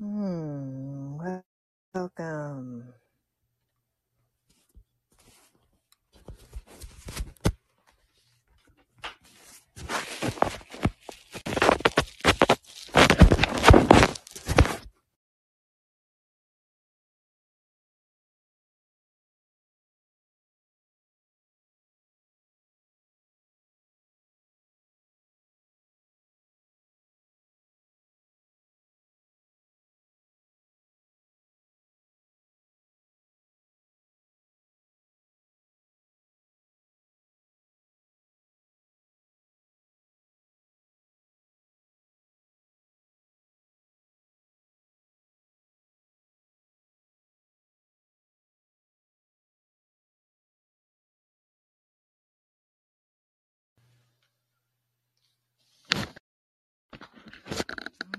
[0.00, 0.27] Hmm.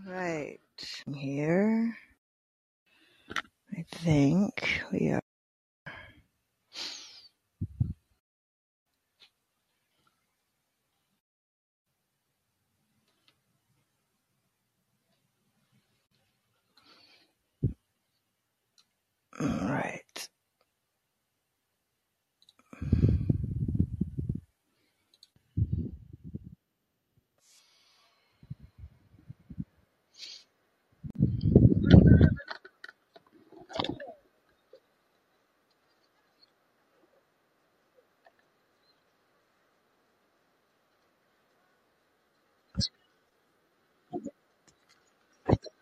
[0.10, 0.60] Right.
[1.16, 1.98] Here.
[3.78, 5.22] I think we are.
[19.42, 20.09] Mm, right.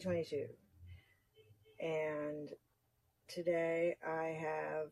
[0.00, 0.46] 2022.
[1.80, 2.48] And
[3.28, 4.88] today I have,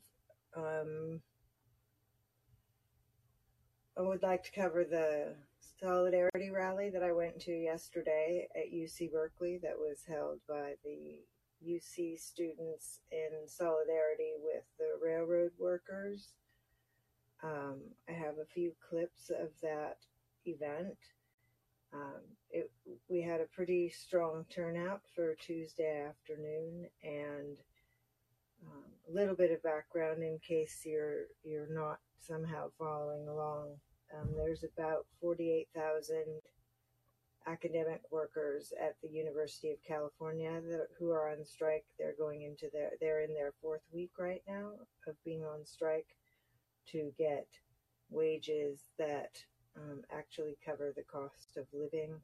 [0.54, 1.20] um,
[3.96, 5.36] I would like to cover the
[5.80, 11.20] solidarity rally that I went to yesterday at UC Berkeley that was held by the
[11.66, 16.34] UC students in solidarity with the railroad workers.
[17.42, 19.96] Um, I have a few clips of that
[20.44, 20.98] event.
[21.92, 22.20] Um,
[22.50, 22.70] it,
[23.08, 27.58] we had a pretty strong turnout for Tuesday afternoon, and
[28.66, 33.76] um, a little bit of background in case you're you're not somehow following along.
[34.14, 36.24] Um, there's about 48,000
[37.46, 41.84] academic workers at the University of California that, who are on strike.
[41.98, 44.70] They're going into their they're in their fourth week right now
[45.06, 46.16] of being on strike
[46.92, 47.46] to get
[48.10, 49.42] wages that
[49.76, 52.14] um, actually cover the cost of living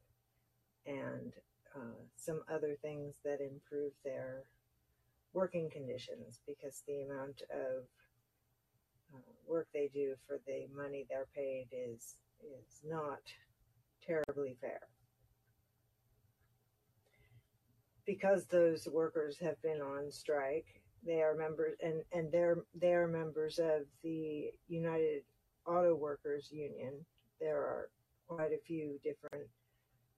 [0.86, 1.32] and
[1.74, 4.44] uh, some other things that improve their
[5.32, 7.84] working conditions because the amount of
[9.14, 13.20] uh, work they do for the money they're paid is is not
[14.06, 14.80] terribly fair.
[18.06, 23.08] Because those workers have been on strike, they are members and, and they're they are
[23.08, 25.22] members of the United
[25.66, 26.94] Auto Workers Union.
[27.40, 27.90] There are
[28.28, 29.46] quite a few different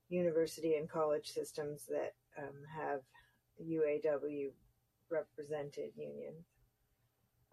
[0.09, 3.01] university and college systems that um, have
[3.63, 4.51] UAW
[5.09, 6.45] represented unions.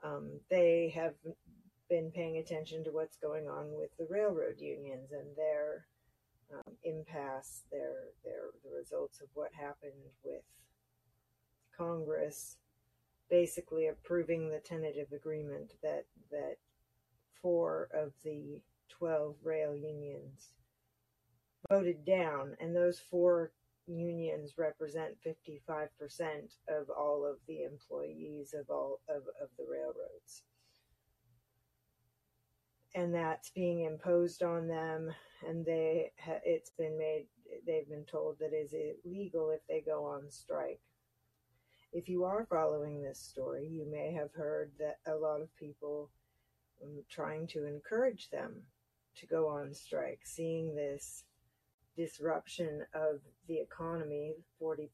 [0.05, 1.15] Um, they have
[1.89, 5.87] been paying attention to what's going on with the railroad unions and their
[6.53, 9.93] um, impasse, their their the results of what happened
[10.25, 10.43] with
[11.77, 12.57] Congress
[13.29, 16.57] basically approving the tentative agreement that that
[17.43, 20.50] four of the 12 rail unions
[21.71, 23.53] voted down and those four
[23.87, 25.88] unions represent 55%
[26.69, 30.43] of all of the employees of all of, of the railroads.
[32.94, 35.12] And that's being imposed on them
[35.47, 36.12] and they
[36.44, 37.27] it's been made
[37.67, 40.81] they've been told that is illegal if they go on strike.
[41.93, 46.11] If you are following this story you may have heard that a lot of people
[46.83, 48.62] um, trying to encourage them
[49.17, 51.25] to go on strike seeing this
[51.97, 54.89] disruption of the economy 40%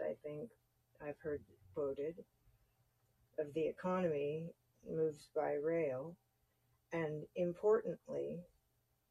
[0.00, 0.50] i think
[1.06, 1.42] i've heard
[1.74, 2.16] quoted
[3.38, 4.44] of the economy
[4.88, 6.14] moves by rail
[6.92, 8.40] and importantly,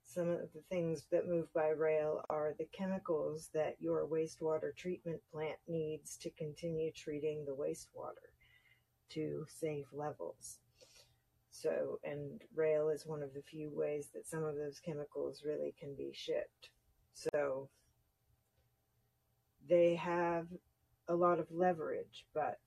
[0.03, 5.19] some of the things that move by rail are the chemicals that your wastewater treatment
[5.31, 8.29] plant needs to continue treating the wastewater
[9.09, 10.59] to safe levels.
[11.51, 15.75] So, and rail is one of the few ways that some of those chemicals really
[15.77, 16.69] can be shipped.
[17.13, 17.69] So,
[19.69, 20.47] they have
[21.07, 22.59] a lot of leverage, but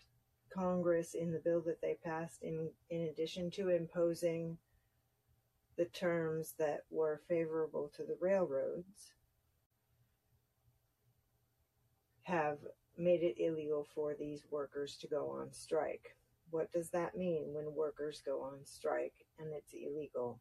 [0.50, 4.58] Congress, in the bill that they passed, in, in addition to imposing
[5.76, 9.12] the terms that were favorable to the railroads
[12.22, 12.58] have
[12.96, 16.16] made it illegal for these workers to go on strike.
[16.54, 20.40] What does that mean when workers go on strike and it's illegal?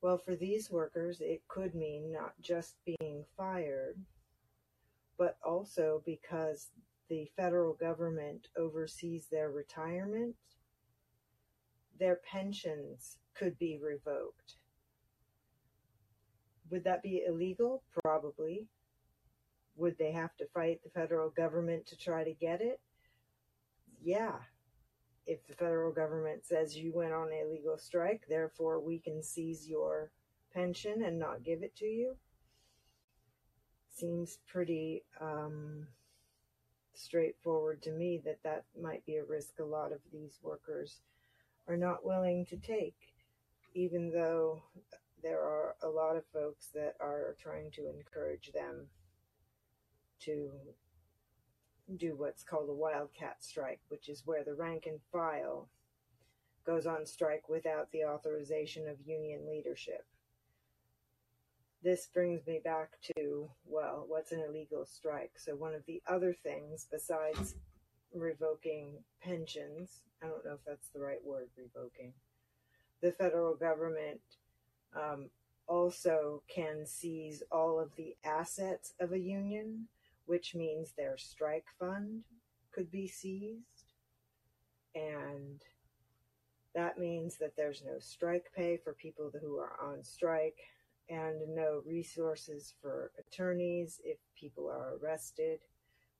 [0.00, 3.98] Well, for these workers, it could mean not just being fired,
[5.18, 6.70] but also because
[7.10, 10.34] the federal government oversees their retirement,
[11.98, 14.56] their pensions could be revoked.
[16.70, 17.82] Would that be illegal?
[18.02, 18.66] Probably.
[19.76, 22.80] Would they have to fight the federal government to try to get it?
[24.02, 24.38] Yeah.
[25.30, 29.68] If the federal government says you went on a legal strike, therefore we can seize
[29.68, 30.10] your
[30.52, 32.16] pension and not give it to you,
[33.94, 35.86] seems pretty um,
[36.94, 40.96] straightforward to me that that might be a risk a lot of these workers
[41.68, 42.96] are not willing to take
[43.74, 44.60] even though
[45.22, 48.86] there are a lot of folks that are trying to encourage them
[50.18, 50.50] to
[51.96, 55.68] do what's called a wildcat strike, which is where the rank and file
[56.64, 60.04] goes on strike without the authorization of union leadership.
[61.82, 65.32] This brings me back to, well, what's an illegal strike?
[65.36, 67.54] So, one of the other things besides
[68.14, 72.12] revoking pensions, I don't know if that's the right word, revoking,
[73.00, 74.20] the federal government
[74.94, 75.30] um,
[75.66, 79.86] also can seize all of the assets of a union,
[80.30, 82.22] which means their strike fund,
[82.72, 83.94] could be seized.
[84.94, 85.60] And
[86.72, 90.60] that means that there's no strike pay for people who are on strike
[91.08, 95.58] and no resources for attorneys if people are arrested,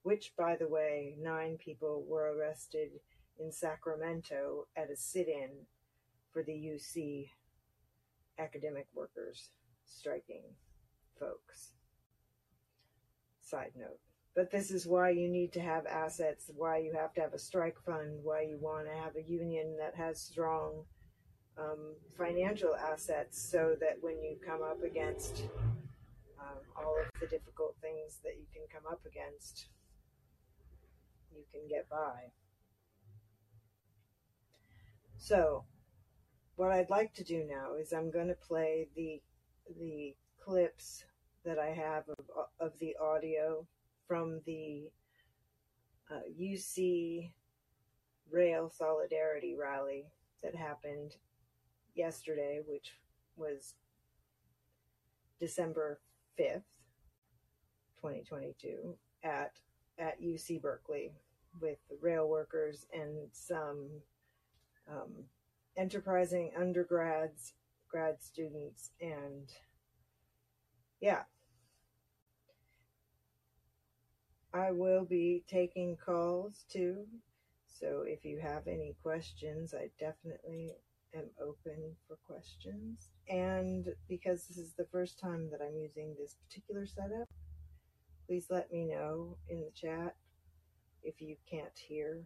[0.03, 2.91] which, by the way, nine people were arrested
[3.39, 5.51] in Sacramento at a sit in
[6.33, 7.29] for the UC
[8.41, 9.51] academic workers
[9.85, 10.43] striking
[11.17, 11.75] folks.
[13.51, 13.99] Side note.
[14.37, 17.39] But this is why you need to have assets, why you have to have a
[17.39, 20.85] strike fund, why you want to have a union that has strong
[21.59, 25.43] um, financial assets so that when you come up against
[26.39, 29.67] um, all of the difficult things that you can come up against,
[31.35, 32.31] you can get by.
[35.17, 35.65] So,
[36.55, 39.21] what I'd like to do now is I'm going to play the
[39.79, 41.05] the clips
[41.45, 43.67] that I have of, of the audio
[44.07, 44.91] from the
[46.11, 47.31] uh, UC
[48.31, 50.07] Rail Solidarity rally
[50.43, 51.17] that happened
[51.95, 52.93] yesterday, which
[53.37, 53.75] was
[55.41, 56.01] December
[56.39, 56.63] 5th,
[58.01, 58.95] 2022,
[59.25, 59.53] at,
[59.99, 61.13] at UC Berkeley
[61.61, 63.89] with rail workers and some
[64.91, 65.25] um,
[65.77, 67.55] enterprising undergrads,
[67.89, 69.51] grad students, and
[71.01, 71.23] yeah.
[74.53, 77.07] I will be taking calls too.
[77.67, 80.75] So if you have any questions, I definitely
[81.15, 83.11] am open for questions.
[83.29, 87.29] And because this is the first time that I'm using this particular setup,
[88.27, 90.17] please let me know in the chat
[91.03, 92.23] if you can't hear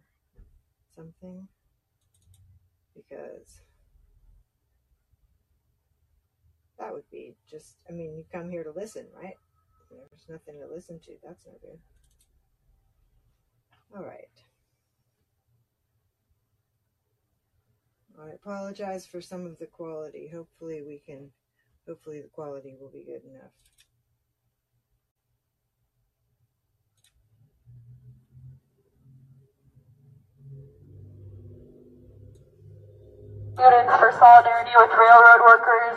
[0.95, 1.47] something
[2.95, 3.61] because
[6.79, 9.35] that would be just, I mean, you come here to listen, right?
[9.89, 11.11] There's nothing to listen to.
[11.23, 11.79] That's no good.
[13.95, 14.29] All right.
[18.21, 20.29] I apologize for some of the quality.
[20.33, 21.31] Hopefully, we can,
[21.87, 23.51] hopefully, the quality will be good enough.
[33.55, 35.95] Students for Solidarity with Railroad Workers.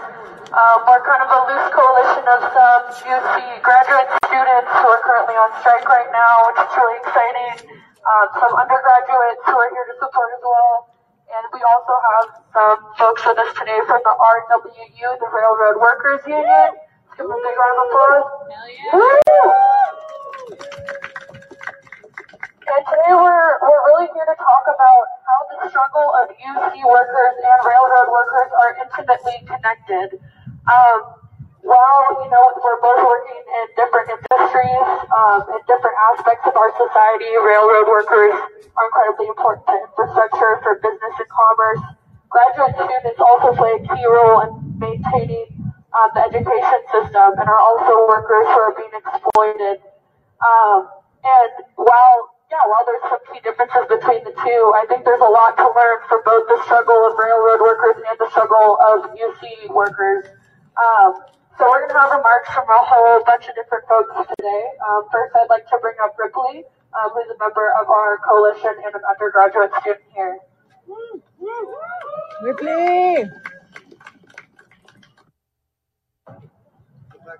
[0.54, 3.34] Um, we're kind of a loose coalition of some UC
[3.66, 7.74] graduate students who are currently on strike right now, which is really exciting.
[7.98, 10.94] Um, some undergraduates who are here to support as well.
[11.34, 16.22] And we also have some folks with us today from the RWU, the Railroad Workers
[16.30, 16.78] Union.
[16.78, 18.38] Let's give them a big round of applause.
[22.68, 27.34] And today we're, we're really here to talk about how the struggle of UC workers
[27.40, 30.20] and railroad workers are intimately connected.
[30.68, 31.16] Um,
[31.64, 36.68] while, you know, we're both working in different industries, um, in different aspects of our
[36.76, 41.82] society, railroad workers are incredibly important to infrastructure for business and commerce.
[42.28, 47.62] Graduate students also play a key role in maintaining um, the education system and are
[47.64, 49.80] also workers who are being exploited.
[50.44, 50.92] Um,
[51.24, 52.27] and while
[52.58, 55.68] yeah, while there's some key differences between the two, I think there's a lot to
[55.70, 60.26] learn from both the struggle of railroad workers and the struggle of UC workers.
[60.74, 61.22] Um,
[61.54, 64.62] so we're going to have remarks from a whole bunch of different folks today.
[64.90, 66.66] Um, first, I'd like to bring up Ripley,
[66.98, 70.38] um, who's a member of our coalition and an undergraduate student here.
[72.42, 73.22] Ripley!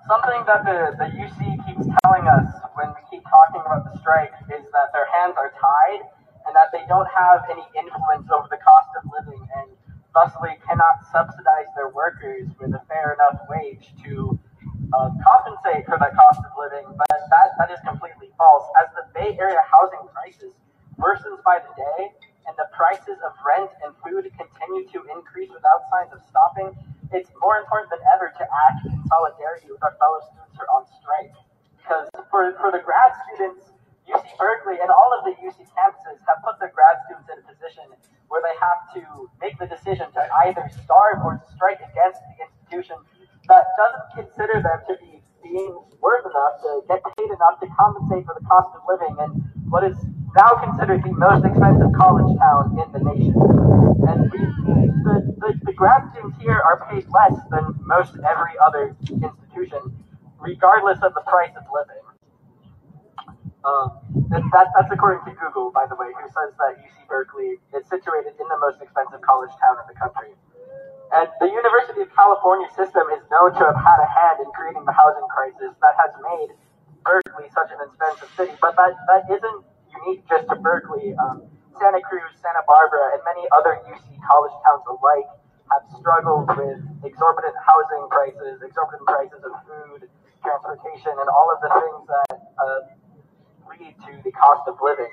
[0.07, 1.58] Something that the, the UC keeps
[2.05, 6.01] telling us when we keep talking about the strike is that their hands are tied
[6.47, 9.67] and that they don't have any influence over the cost of living and
[10.15, 14.39] thusly cannot subsidize their workers with a fair enough wage to
[14.95, 16.87] uh, compensate for that cost of living.
[16.95, 18.65] But that, that is completely false.
[18.79, 20.55] As the Bay Area housing crisis
[20.97, 22.15] worsens by the day
[22.47, 26.73] and the prices of rent and food continue to increase without signs of stopping,
[27.11, 30.71] it's more important than ever to act in solidarity with our fellow students who are
[30.79, 31.35] on strike.
[31.89, 33.65] Because for, for the grad students,
[34.05, 37.45] UC Berkeley and all of the UC campuses have put their grad students in a
[37.49, 37.81] position
[38.29, 39.01] where they have to
[39.41, 42.93] make the decision to either starve or to strike against the institution
[43.49, 48.21] that doesn't consider them to be being worth enough to get paid enough to compensate
[48.21, 49.41] for the cost of living in
[49.73, 49.97] what is
[50.37, 53.33] now considered the most expensive college town in the nation.
[54.05, 59.89] And the, the, the grad students here are paid less than most every other institution,
[60.39, 62.03] regardless of the price of living.
[63.67, 63.91] Um,
[64.31, 67.83] and that, that's according to Google, by the way, who says that UC Berkeley is
[67.91, 70.31] situated in the most expensive college town in the country.
[71.11, 74.85] And the University of California system is known to have had a hand in creating
[74.85, 76.55] the housing crisis that has made
[77.03, 78.55] Berkeley such an expensive city.
[78.61, 79.59] But that, that isn't
[80.05, 81.17] unique just to Berkeley.
[81.17, 85.31] Um, Santa Cruz, Santa Barbara, and many other UC college towns alike
[85.71, 90.09] have struggled with exorbitant housing prices, exorbitant prices of food,
[90.41, 92.79] transportation, and all of the things that uh,
[93.69, 95.11] lead to the cost of living.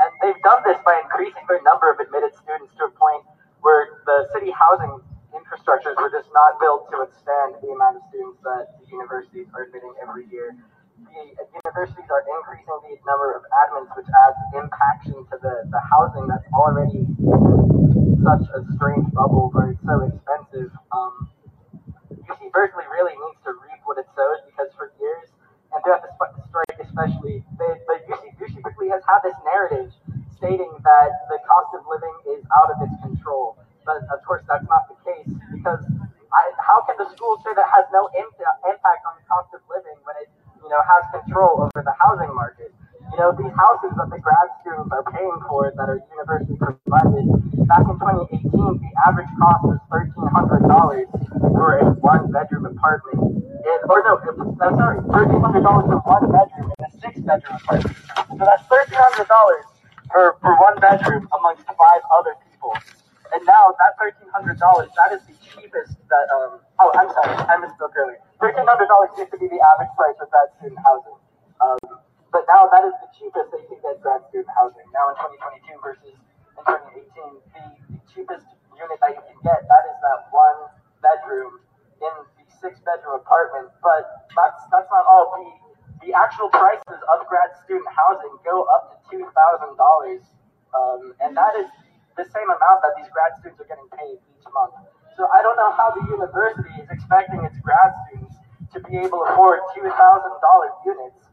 [0.00, 3.24] And they've done this by increasing their number of admitted students to a point
[3.60, 5.00] where the city housing
[5.36, 9.68] infrastructures were just not built to withstand the amount of students that the universities are
[9.68, 10.56] admitting every year.
[11.00, 16.28] The universities are increasing the number of admins, which adds impaction to the, the housing
[16.28, 17.08] that's already
[18.20, 20.70] such a strange bubble where it's so expensive.
[20.92, 21.28] Um,
[22.12, 25.26] UC Berkeley really needs to reap what it sows because for years,
[25.74, 26.14] and throughout the
[26.46, 29.90] strike especially, the, the UC, UC Berkeley has had this narrative
[30.38, 33.58] stating that the cost of living is out of its control.
[33.82, 35.82] But of course, that's not the case because
[36.30, 39.98] I, how can the school say that has no impact on the cost of living
[40.06, 40.30] when it,
[40.62, 42.70] you know, has control over the housing market?
[43.20, 47.28] Know, these houses that the grad students are paying for that are university provided,
[47.68, 50.64] back in 2018, the average cost was $1,300
[51.52, 53.20] for a one bedroom apartment.
[53.20, 54.16] In, or no,
[54.64, 57.92] I'm sorry, $1,300 for one bedroom in a six bedroom apartment.
[57.92, 62.72] So that's $1,300 for, for one bedroom amongst five other people.
[63.36, 64.56] And now that $1,300,
[64.96, 68.16] that is the cheapest that, um, oh, I'm sorry, I misspoke earlier.
[68.40, 68.64] $1,300
[69.20, 71.20] used to be the average price of that student housing.
[71.60, 72.00] Um,
[72.32, 74.86] but now that is the cheapest they can get grad student housing.
[74.94, 79.84] Now in 2022 versus in 2018, the, the cheapest unit that you can get, that
[79.90, 80.58] is that one
[81.02, 81.58] bedroom
[81.98, 83.74] in the six bedroom apartment.
[83.82, 85.34] But that's that's not all.
[85.34, 90.22] The the actual prices of grad student housing go up to two thousand um, dollars,
[91.20, 91.68] and that is
[92.16, 94.74] the same amount that these grad students are getting paid each month.
[95.18, 98.38] So I don't know how the university is expecting its grad students
[98.72, 101.29] to be able to afford two thousand dollar units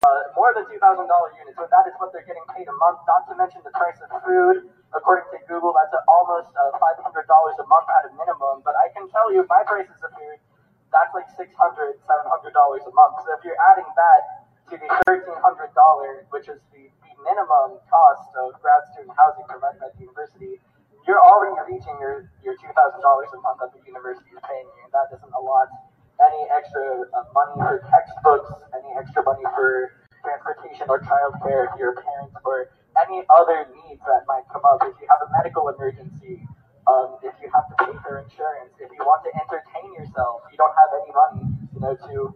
[0.00, 1.56] uh, more than $2,000 units.
[1.60, 4.08] So that is what they're getting paid a month, not to mention the price of
[4.24, 4.72] food.
[4.96, 8.64] According to Google, that's almost uh, $500 a month at a minimum.
[8.64, 10.40] But I can tell you my prices of food,
[10.88, 13.12] that's like $600, $700 a month.
[13.24, 14.22] So if you're adding that
[14.72, 15.28] to the $1,300,
[16.32, 20.60] which is the, the minimum cost of grad student housing provided by the university,
[21.04, 24.80] you're already reaching your, your $2,000 a month that the university is paying you.
[24.88, 25.68] And that isn't a lot
[26.22, 31.92] any extra uh, money for textbooks, any extra money for transportation or childcare if you're
[31.92, 32.70] a parent, or
[33.02, 34.78] any other needs that might come up.
[34.86, 36.46] If you have a medical emergency,
[36.86, 40.58] um, if you have to pay for insurance, if you want to entertain yourself, you
[40.58, 42.34] don't have any money, you know, to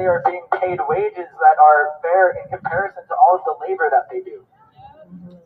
[0.00, 3.92] they are being paid wages that are fair in comparison to all of the labor
[3.92, 4.40] that they do.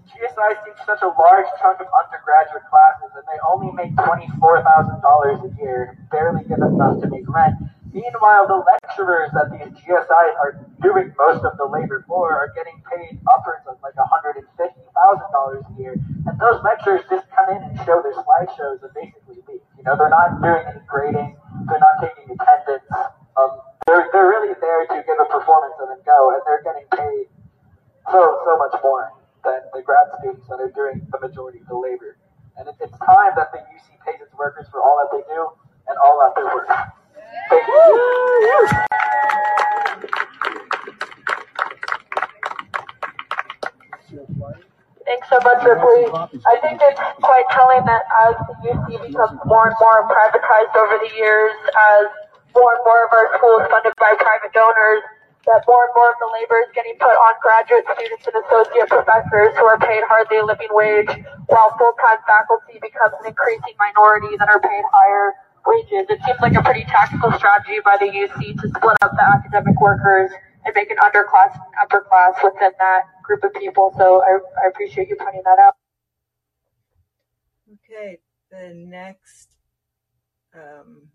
[0.07, 5.51] GSIs teach such a large chunk of undergraduate classes, and they only make $24,000 a
[5.59, 7.59] year, barely get enough to make rent.
[7.91, 12.79] Meanwhile, the lecturers that these GSIs are doing most of the labor for are getting
[12.87, 14.39] paid upwards of like $150,000
[14.71, 15.99] a year.
[16.27, 19.67] And those lecturers just come in and show their slideshows and basically leave.
[19.79, 20.84] You know, they're not doing any
[35.95, 36.67] and all that they're worth.
[37.51, 37.85] Thank you.
[45.05, 46.09] Thanks so much, Ripley.
[46.49, 50.97] I think it's quite telling that as the UC becomes more and more privatized over
[50.97, 51.53] the years,
[51.93, 52.09] as
[52.57, 55.05] more and more of our schools funded by private donors,
[55.45, 58.89] that more and more of the labor is getting put on graduate students and associate
[58.89, 61.13] professors who are paid hardly a living wage,
[61.53, 66.07] while full-time faculty becomes an increasing minority that are paid higher wages.
[66.11, 69.81] It seems like a pretty tactical strategy by the UC to split up the academic
[69.81, 70.31] workers
[70.65, 73.93] and make an underclass and upper class within that group of people.
[73.97, 75.75] So I, I appreciate you pointing that out.
[77.73, 78.19] Okay,
[78.51, 79.57] the next,
[80.55, 81.09] um,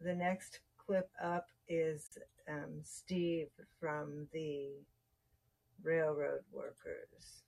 [0.00, 4.70] the next clip up is um, Steve from the
[5.82, 7.44] railroad workers.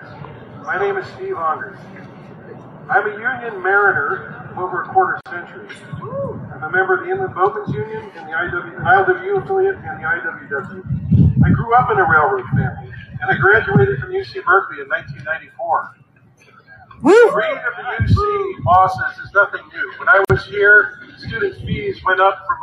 [0.00, 1.78] My name is Steve Anders.
[2.88, 5.68] I'm a union mariner of over a quarter century.
[6.00, 10.06] I'm a member of the Inland Boatmen's Union and the IW, ILWU affiliate and the
[10.08, 11.44] IWW.
[11.44, 15.96] I grew up in a railroad family and I graduated from UC Berkeley in 1994.
[17.02, 19.92] The greed of the UC bosses is nothing new.
[19.98, 22.58] When I was here, student fees went up from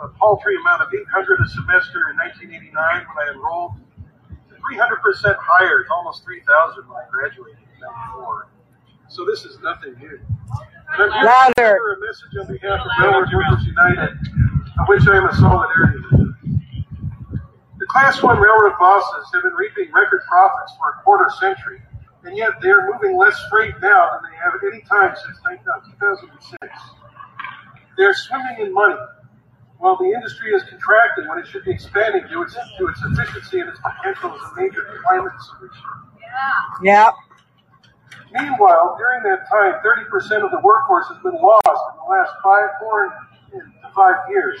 [0.00, 3.83] a, a paltry amount of 800 a semester in 1989 when I enrolled
[4.70, 8.48] to 300% higher, it's almost 3,000 when I graduated in 94.
[9.08, 10.18] So this is nothing new.
[10.98, 11.92] And I'm here Louder.
[11.92, 14.10] a message on behalf of Railroad Workers United,
[14.80, 15.98] of which I am a solidarity.
[17.78, 21.82] The Class 1 railroad bosses have been reaping record profits for a quarter century,
[22.24, 25.38] and yet they are moving less freight now than they have at any time since
[25.44, 26.58] 2006.
[27.98, 28.96] They are swimming in money,
[29.84, 33.60] while the industry is contracting when it should be expanding to its, to its efficiency
[33.60, 35.84] and its potential as a major climate solution.
[36.82, 37.04] Yeah.
[37.04, 37.12] Yep.
[38.32, 42.68] Meanwhile, during that time, 30% of the workforce has been lost in the last five,
[42.80, 43.12] four
[43.52, 44.58] and to five years.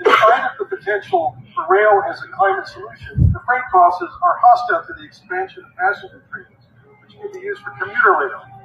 [0.00, 4.36] In spite of the potential for rail as a climate solution, the freight bosses are
[4.40, 6.56] hostile to the expansion of passenger trains,
[7.04, 8.59] which can be used for commuter rail.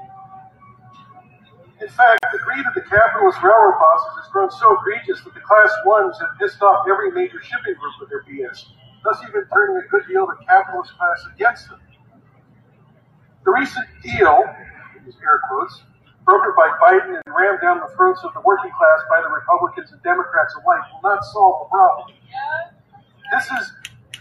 [1.82, 5.44] In fact, the greed of the capitalist railroad bosses has grown so egregious that the
[5.44, 8.72] class ones have pissed off every major shipping group with their BS,
[9.04, 11.80] thus even turning a good deal of the capitalist class against them.
[13.44, 14.40] The recent deal,
[15.04, 15.84] these air quotes,
[16.24, 19.92] brokered by Biden and rammed down the throats of the working class by the Republicans
[19.92, 22.08] and Democrats alike, will not solve the problem.
[23.36, 23.74] This is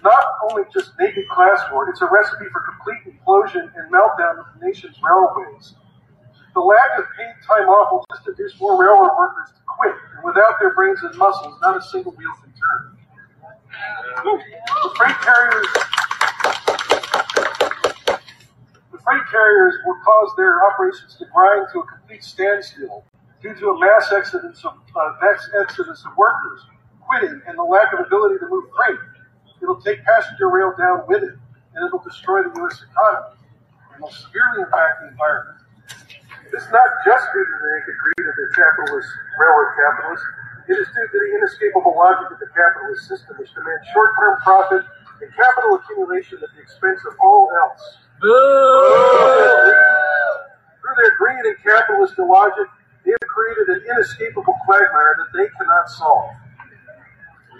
[0.02, 4.46] not only just naked class war, it's a recipe for complete implosion and meltdown of
[4.58, 5.78] the nation's railways.
[6.54, 10.24] The lack of paid time off will just induce more railroad workers to quit, and
[10.24, 12.96] without their brains and muscles, not a single wheel can turn.
[14.22, 15.66] The freight carriers
[18.92, 23.04] the freight carriers will cause their operations to grind to a complete standstill
[23.42, 26.62] due to a mass exodus of uh, mass exodus of workers
[27.00, 29.00] quitting and the lack of ability to move freight.
[29.60, 31.34] It'll take passenger rail down with it,
[31.74, 32.84] and it'll destroy the U.S.
[32.88, 33.36] economy
[33.94, 35.63] It will severely impact the environment.
[36.54, 39.10] It's not just due to the naked greed of the capitalist
[39.42, 40.26] railroad capitalists.
[40.70, 44.86] It is due to the inescapable logic of the capitalist system, which demands short-term profit
[45.18, 47.82] and capital accumulation at the expense of all else.
[48.22, 48.46] Through
[50.94, 52.70] their greed and capitalist logic,
[53.02, 56.30] they have created an inescapable quagmire that they cannot solve.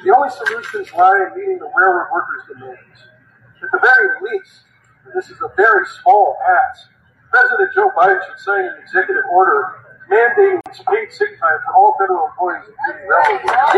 [0.06, 3.10] The only solutions lie in meeting the railroad workers' demands.
[3.58, 4.70] At the very least,
[5.02, 6.93] and this is a very small ask,
[7.34, 9.74] President Joe Biden should sign an executive order
[10.06, 13.74] mandating paid sick time for all federal employees, including railroad workers.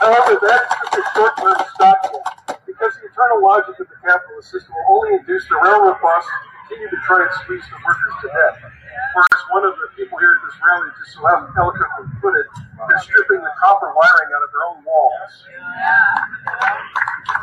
[0.00, 4.88] However, that's just a short-term stopgap, because the eternal logic of the capitalist system will
[4.96, 8.56] only induce the railroad bosses to continue to try and squeeze the workers to death.
[8.64, 12.48] Or as one of the people here at this rally just so eloquently put it,
[12.88, 15.32] they're stripping the copper wiring out of their own walls.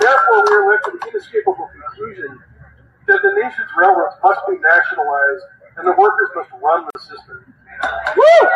[0.01, 2.41] Therefore, we are left with the inescapable conclusion
[3.07, 5.43] that the nation's railroads must be nationalized
[5.77, 7.43] and the workers must run the system.
[8.15, 8.47] Woo!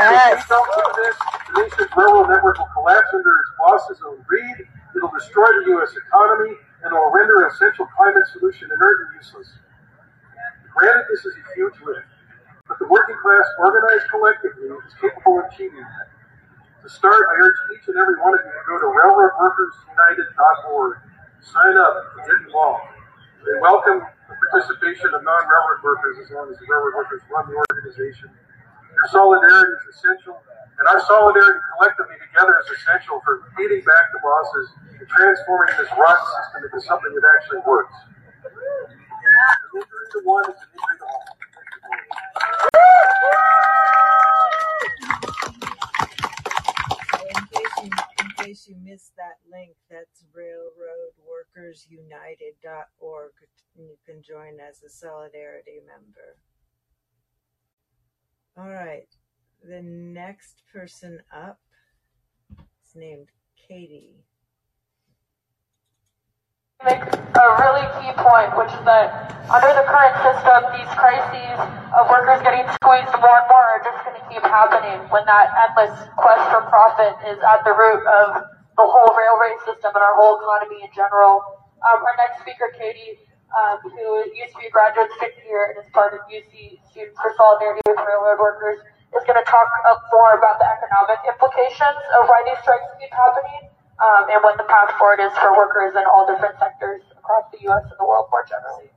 [0.00, 0.16] If we
[0.48, 5.10] don't do this, the nation's railroad network will collapse under its bosses own greed, it'll
[5.12, 5.94] destroy the U.S.
[5.94, 9.52] economy, and will render an essential climate solution inert and useless.
[10.72, 12.06] Granted, this is a huge lift,
[12.66, 16.08] but the working class, organized collectively, is capable of achieving that.
[16.82, 20.96] To start, I urge each and every one of you to go to railroadworkersunited.org,
[21.44, 22.88] sign up, and get involved.
[23.44, 27.56] They welcome the participation of non-railroad workers as long as the railroad workers run the
[27.56, 28.28] organization.
[28.28, 30.36] Your solidarity is essential,
[30.78, 34.66] and our solidarity collectively together is essential for beating back the bosses
[35.00, 37.96] and transforming this rotten system into something that actually works.
[38.44, 40.06] An injury.
[42.60, 42.84] Thank
[43.22, 43.28] you.
[47.28, 53.32] In case you, in case you missed that link, that's railroadworkersunited.org.
[53.76, 56.38] And you can join as a solidarity member.
[58.56, 59.08] All right.
[59.62, 61.60] The next person up
[62.84, 64.24] is named Katie.
[66.84, 71.60] Makes a really key point, which is that under the current system, these crises
[71.92, 75.52] of workers getting squeezed more and more are just going to keep happening when that
[75.68, 78.48] endless quest for profit is at the root of
[78.80, 81.44] the whole railway system and our whole economy in general.
[81.84, 83.20] Um, our next speaker, Katie,
[83.52, 87.18] um, who used to be a graduate student here and is part of UC Students
[87.20, 88.80] for Solidarity with Railroad Workers,
[89.12, 93.12] is going to talk uh, more about the economic implications of why these strikes keep
[93.12, 93.69] happening
[94.00, 97.60] um, and what the path forward is for workers in all different sectors across the
[97.68, 97.84] U.S.
[97.84, 98.88] and the world more generally.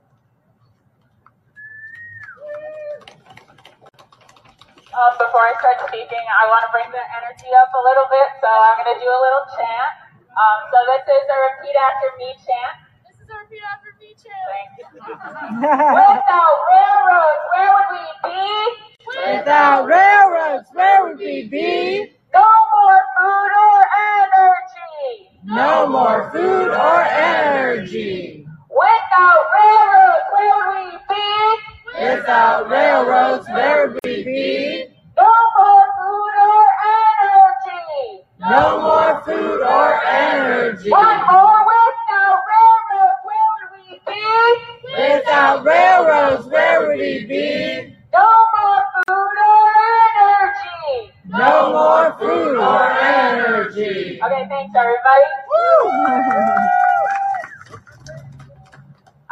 [4.94, 8.28] Um, before I start speaking, I want to bring the energy up a little bit,
[8.38, 9.92] so I'm going to do a little chant.
[10.22, 12.74] Um, so this is a repeat after me chant.
[13.10, 14.44] This is a repeat after me chant.
[14.54, 14.86] Thank you.
[15.98, 18.54] Without railroads, where would we be?
[19.34, 22.14] Without railroads, where would we be?
[22.32, 24.63] No more food or energy.
[25.46, 28.46] No more food or energy.
[28.70, 32.06] Without railroads, where we be?
[32.16, 34.86] Without railroads, where we be?
[35.18, 36.66] No more food or
[37.28, 38.24] energy.
[38.40, 40.90] No more food or energy.
[40.90, 44.22] One more without railroads, where would we be?
[44.96, 47.94] Without railroads, where would we be?
[48.14, 49.68] No more food or
[50.24, 51.12] energy.
[51.28, 54.20] No more food or energy.
[54.22, 55.24] Okay, thanks everybody.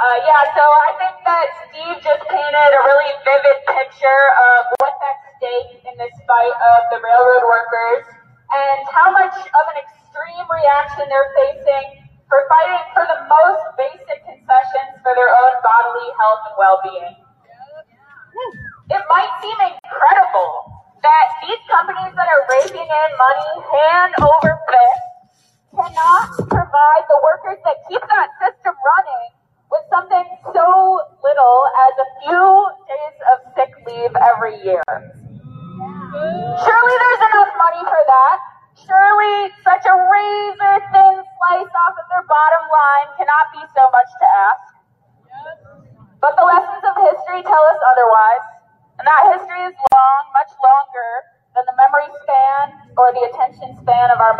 [0.03, 4.99] Uh, yeah, so I think that Steve just painted a really vivid picture of what's
[4.99, 8.03] at stake in this fight of the railroad workers
[8.51, 14.19] and how much of an extreme reaction they're facing for fighting for the most basic
[14.25, 17.15] concessions for their own bodily health and well-being.
[18.91, 24.62] It might seem incredible that these companies that are raking in money hand over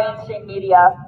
[0.03, 1.02] mainstream media.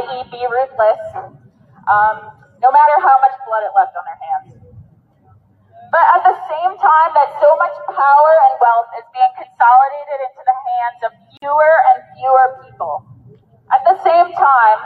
[0.00, 1.02] i.e., be ruthless,
[1.84, 2.16] um,
[2.64, 4.56] no matter how much blood it left on their hands.
[5.90, 10.42] But at the same time that so much power and wealth is being consolidated into
[10.46, 13.02] the hands of fewer and fewer people,
[13.74, 14.80] at the same time,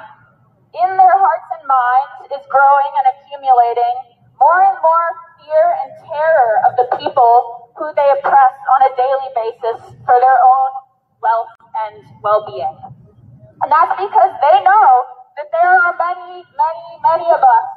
[0.74, 3.96] in their hearts and minds is growing and accumulating
[4.40, 5.06] more and more
[5.38, 10.38] fear and terror of the people who they oppress on a daily basis for their
[10.40, 10.70] own
[11.20, 11.52] wealth
[11.86, 12.93] and well-being.
[13.62, 14.88] And that's because they know
[15.38, 17.68] that there are many, many, many of us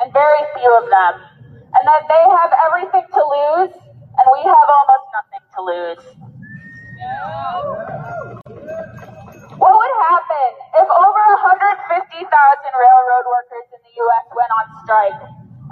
[0.00, 1.12] and very few of them.
[1.76, 6.04] And that they have everything to lose and we have almost nothing to lose.
[9.60, 14.24] What would happen if over 150,000 railroad workers in the U.S.
[14.32, 15.20] went on strike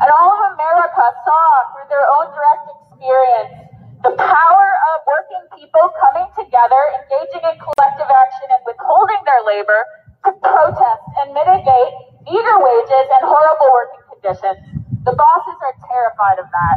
[0.00, 3.73] and all of America saw through their own direct experience
[4.04, 9.80] the power of working people coming together, engaging in collective action and withholding their labor
[10.28, 11.92] to protest and mitigate
[12.28, 14.60] meager wages and horrible working conditions?
[15.08, 16.76] The bosses are terrified of that.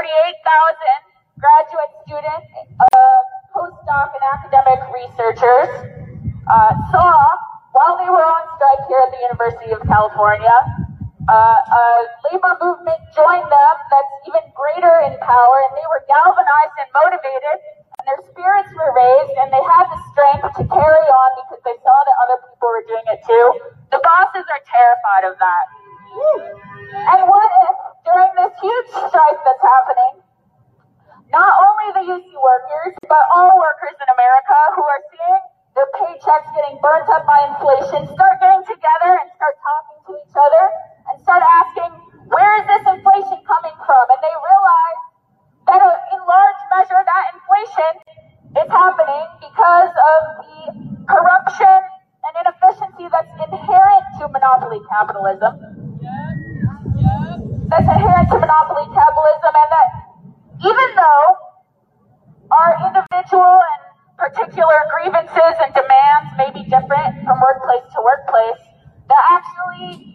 [1.36, 2.48] graduate students,
[2.80, 3.20] uh,
[3.52, 5.68] postdoc, and academic researchers
[6.48, 7.12] uh, saw
[7.76, 10.56] while they were on strike here at the University of California,
[11.28, 11.84] uh, a
[12.30, 17.58] labor movement joined them that's even greater in power, and they were galvanized and motivated
[18.06, 21.78] and their spirits were raised, and they had the strength to carry on because they
[21.82, 23.46] saw that other people were doing it too.
[23.90, 25.66] The bosses are terrified of that.
[26.94, 30.22] And what if, during this huge strike that's happening,
[31.34, 35.42] not only the UC workers, but all workers in America who are seeing
[35.74, 40.36] their paychecks getting burnt up by inflation start getting together and start talking to each
[40.38, 40.64] other
[41.10, 41.92] and start asking,
[42.28, 44.06] where is this inflation coming from?
[44.10, 45.02] And they realize
[45.70, 47.94] that uh, in large measure that inflation
[48.62, 50.62] is happening because of the
[51.06, 51.80] corruption
[52.26, 55.54] and inefficiency that's inherent to monopoly capitalism.
[57.70, 59.90] That's inherent to monopoly capitalism and that
[60.66, 61.26] even though
[62.50, 63.82] our individual and
[64.18, 68.62] particular grievances and demands may be different from workplace to workplace,
[69.10, 70.15] that actually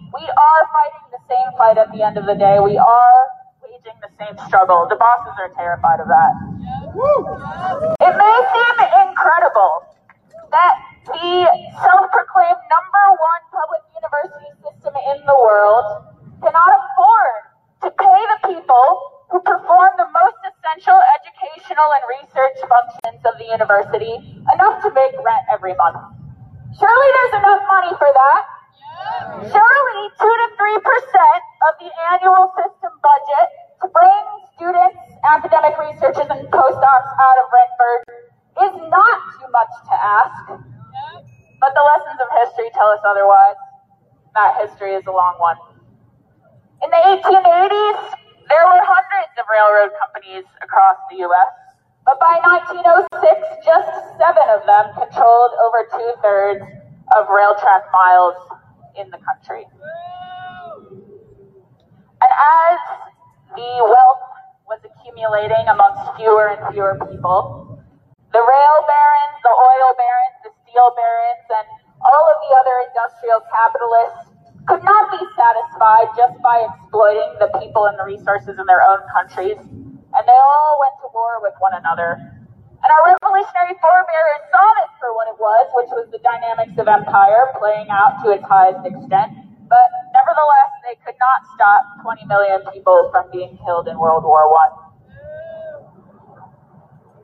[1.60, 2.56] fight at the end of the day.
[2.56, 3.20] We are
[3.60, 4.88] waging the same struggle.
[4.88, 6.32] The bosses are terrified of that.
[8.00, 9.84] It may seem incredible
[10.48, 11.28] that the
[11.84, 16.08] self-proclaimed number one public university system in the world
[16.40, 17.40] cannot afford
[17.84, 23.46] to pay the people who perform the most essential educational and research functions of the
[23.52, 24.16] university
[24.56, 26.09] enough to make rent every month.
[43.00, 43.56] Us otherwise.
[44.34, 45.56] That history is a long one.
[46.84, 48.00] In the 1880s,
[48.48, 51.52] there were hundreds of railroad companies across the U.S.,
[52.04, 52.40] but by
[52.72, 56.64] 1906, just seven of them controlled over two thirds
[57.16, 58.34] of rail track miles
[58.96, 59.66] in the country.
[62.20, 62.78] And as
[63.54, 64.24] the wealth
[64.66, 67.59] was accumulating amongst fewer and fewer people,
[72.60, 74.28] other industrial capitalists
[74.68, 79.00] could not be satisfied just by exploiting the people and the resources in their own
[79.08, 82.20] countries, and they all went to war with one another.
[82.80, 86.88] And our revolutionary forebears saw this for what it was, which was the dynamics of
[86.88, 89.32] empire playing out to its highest extent.
[89.68, 94.48] But nevertheless, they could not stop 20 million people from being killed in World War
[94.48, 94.72] One.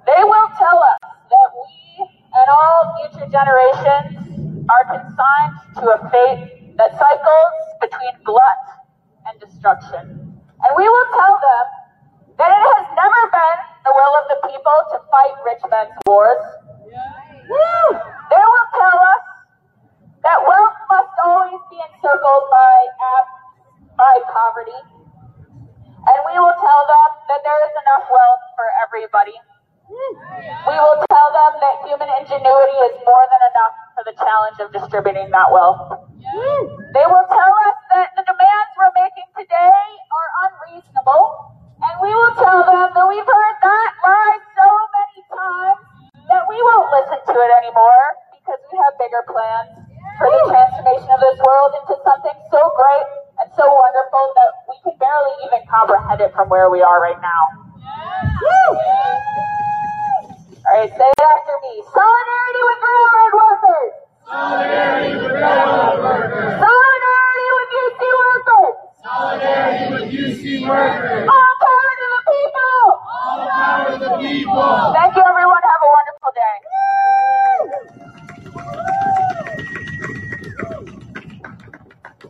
[0.04, 1.86] They will tell us that we
[2.36, 4.25] and all future generations
[4.66, 8.62] are consigned to a fate that cycles between glut
[9.26, 10.02] and destruction.
[10.62, 11.66] And we will tell them
[12.38, 16.42] that it has never been the will of the people to fight rich men's wars.
[17.46, 19.24] They will tell us
[20.26, 22.76] that wealth must always be encircled by,
[23.94, 24.80] by poverty.
[26.06, 29.38] And we will tell them that there is enough wealth for everybody.
[29.86, 35.28] We will tell them that human ingenuity is more than enough the challenge of distributing
[35.34, 35.98] that wealth.
[36.94, 39.82] They will tell us that the demands we're making today
[40.14, 41.22] are unreasonable,
[41.82, 45.80] and we will tell them that we've heard that lie so many times
[46.30, 48.06] that we won't listen to it anymore
[48.38, 49.74] because we have bigger plans
[50.22, 53.08] for the transformation of this world into something so great
[53.42, 57.18] and so wonderful that we can barely even comprehend it from where we are right
[57.18, 57.42] now.
[60.66, 61.74] All right, say it after me.
[61.94, 63.92] Solidarity with railroad workers.
[64.26, 66.52] Solidarity with railroad workers.
[66.58, 68.74] Solidarity with UC workers.
[69.04, 71.28] Solidarity with UC workers.
[71.30, 72.82] All power to the people.
[73.14, 74.92] All power to the people.
[74.96, 75.62] Thank you, everyone.
[75.62, 76.56] Have a wonderful day.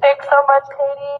[0.03, 1.19] Thanks so much, Katie.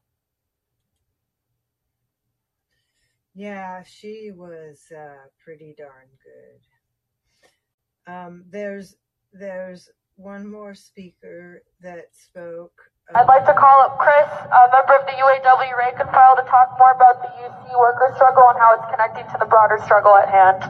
[3.35, 8.13] Yeah, she was uh, pretty darn good.
[8.13, 8.97] Um, there's
[9.33, 12.73] there's one more speaker that spoke.
[13.27, 16.47] I'd like to call up Chris, a member of the UAW rank and file, to
[16.47, 20.15] talk more about the UC worker struggle and how it's connecting to the broader struggle
[20.15, 20.63] at hand.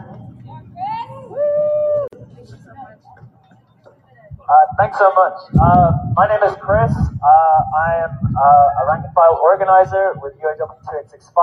[4.40, 5.36] Uh, thanks so much.
[5.60, 6.96] Uh, my name is Chris.
[6.96, 10.80] Uh, I am uh, a rank and file organizer with UAW
[11.12, 11.36] 2865.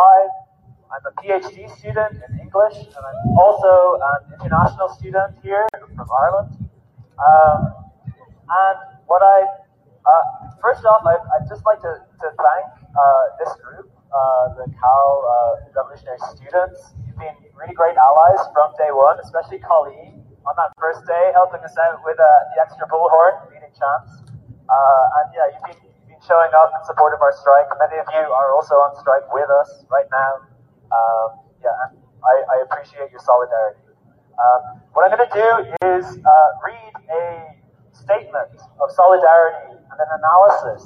[0.89, 6.57] I'm a PhD student in English, and I'm also an international student here from Ireland.
[7.22, 7.70] Um,
[8.49, 9.61] and what I,
[10.64, 13.91] first off, I, I'd just like to, to thank uh, this group,
[14.55, 15.11] the Cal
[15.76, 16.95] Revolutionary Students.
[17.03, 21.59] You've been really great allies from day one, especially Colleen on that first day, helping
[21.64, 24.24] us out with uh, the extra bullhorn, leading chants.
[24.68, 27.68] Uh, and yeah, you've been, you've been showing up in support of our strike.
[27.80, 30.32] Many of you are also on strike with us right now.
[30.91, 31.28] Um,
[31.64, 31.91] yeah,
[32.24, 33.84] I, I appreciate your solidarity.
[34.36, 35.49] Um, what I'm going to do
[35.95, 37.55] is uh, read a
[37.95, 38.51] statement
[38.82, 40.81] of solidarity and an analysis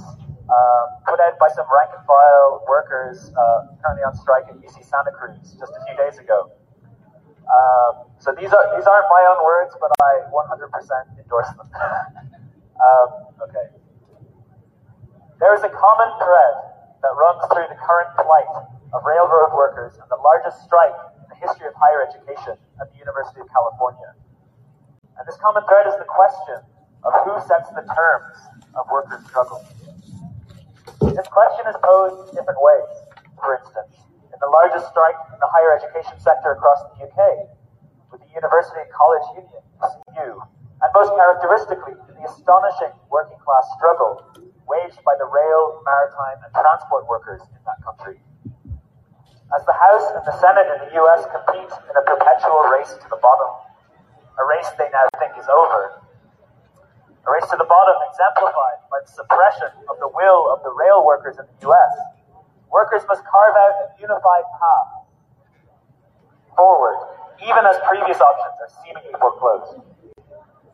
[0.52, 4.84] uh, put out by some rank and file workers uh, currently on strike at UC
[4.84, 6.52] Santa Cruz just a few days ago.
[7.48, 10.68] Um, so these are these aren't my own words, but I 100%
[11.16, 11.68] endorse them.
[12.84, 13.08] um,
[13.48, 13.72] okay.
[15.40, 16.56] There is a common thread
[17.04, 18.52] that runs through the current plight
[18.92, 22.98] of railroad workers and the largest strike in the history of higher education at the
[23.00, 24.12] University of California.
[25.16, 26.60] And this common thread is the question
[27.04, 28.38] of who sets the terms
[28.76, 29.62] of workers' struggle.
[31.02, 32.94] This question is posed in different ways.
[33.42, 33.94] For instance,
[34.34, 37.50] in the largest strike in the higher education sector across the UK,
[38.12, 40.42] with the University and College Union, UCU,
[40.82, 44.22] and most characteristically, the astonishing working class struggle
[44.70, 48.22] waged by the rail, maritime, and transport workers in that country.
[49.56, 53.08] As the House and the Senate in the US compete in a perpetual race to
[53.10, 53.52] the bottom,
[54.38, 56.04] a race they now think is over,
[57.28, 61.04] a race to the bottom exemplified by the suppression of the will of the rail
[61.04, 61.94] workers in the US.
[62.72, 64.90] Workers must carve out a unified path
[66.56, 66.96] forward,
[67.44, 69.84] even as previous options are seemingly foreclosed.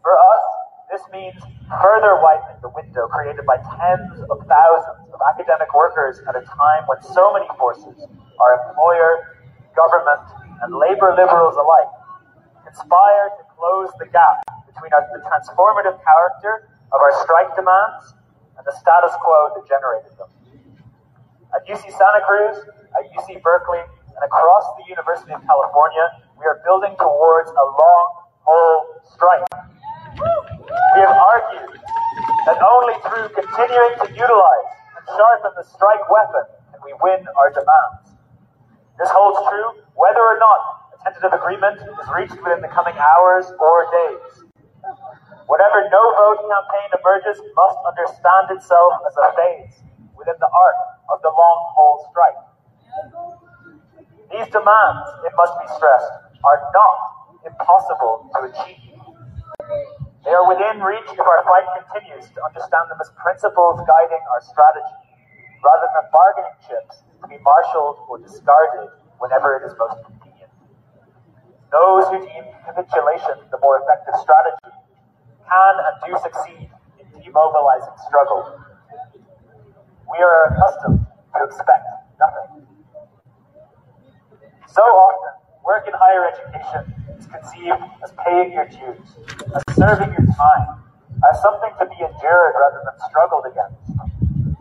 [0.05, 0.45] For us,
[0.93, 1.41] this means
[1.81, 6.85] further widening the window created by tens of thousands of academic workers at a time
[6.85, 7.97] when so many forces,
[8.37, 9.41] our employer,
[9.73, 10.21] government,
[10.61, 11.89] and labor liberals alike,
[12.61, 18.17] conspire to close the gap between our, the transformative character of our strike demands
[18.57, 20.29] and the status quo that generated them.
[21.53, 22.57] At UC Santa Cruz,
[22.97, 23.81] at UC Berkeley,
[24.13, 26.05] and across the University of California,
[26.37, 28.05] we are building towards a long
[28.45, 29.45] haul strike.
[30.13, 31.81] We have argued
[32.45, 37.49] that only through continuing to utilize and sharpen the strike weapon can we win our
[37.49, 38.13] demands.
[38.99, 43.49] This holds true whether or not a tentative agreement is reached within the coming hours
[43.57, 44.42] or days.
[45.45, 49.75] Whatever no vote campaign emerges must understand itself as a phase
[50.15, 50.79] within the arc
[51.11, 52.39] of the long haul strike.
[54.31, 56.13] These demands, it must be stressed,
[56.47, 56.97] are not
[57.43, 58.95] impossible to achieve.
[60.23, 64.39] They are within reach if our fight continues to understand them as principles guiding our
[64.39, 64.95] strategy,
[65.59, 68.87] rather than bargaining chips to be marshaled or discarded
[69.19, 70.51] whenever it is most convenient.
[71.67, 74.82] Those who deem capitulation the more effective strategy
[75.47, 76.69] can and do succeed
[76.99, 78.59] in demobilizing struggle.
[80.09, 81.85] We are accustomed to expect
[82.19, 82.67] nothing.
[84.67, 85.33] So often,
[85.63, 89.07] work in higher education is conceived as paying your dues,
[89.53, 90.81] as serving your time,
[91.29, 93.79] as something to be endured rather than struggled against,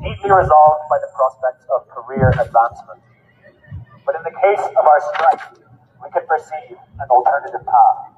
[0.01, 3.01] neatly resolved by the prospect of career advancement.
[4.05, 5.43] But in the case of our strike,
[6.03, 8.12] we can perceive an alternative path.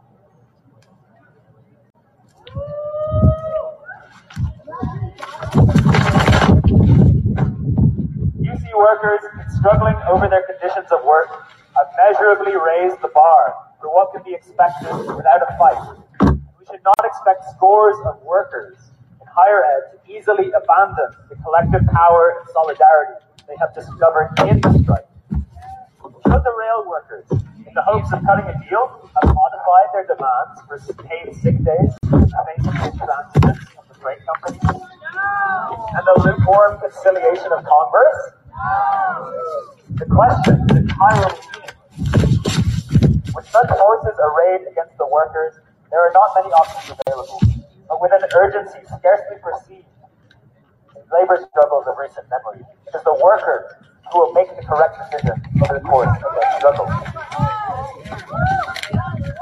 [8.42, 9.20] UC workers,
[9.58, 11.28] struggling over their conditions of work,
[11.76, 15.98] have measurably raised the bar for what can be expected without a fight.
[16.58, 18.76] We should not expect scores of workers
[19.20, 24.60] in higher ed to easily abandon the collective power and solidarity they have discovered in
[24.60, 25.06] the strike.
[26.24, 30.60] Should the rail workers, in the hopes of cutting a deal, have modified their demands
[30.66, 35.03] for paid sick days and face-to-face transits of the freight companies?
[35.94, 38.18] And the lukewarm conciliation of Congress?
[39.94, 41.38] The question is meaningless.
[43.34, 45.58] With such forces arrayed against the workers,
[45.90, 47.40] there are not many options available,
[47.88, 49.86] but with an urgency scarcely perceived
[50.96, 53.64] in labor struggles of recent memory, it is the workers
[54.12, 56.86] who will make the correct decision over the course of their struggle.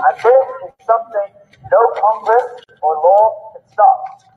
[0.03, 1.29] And this is something
[1.71, 4.32] no Congress or law can stop.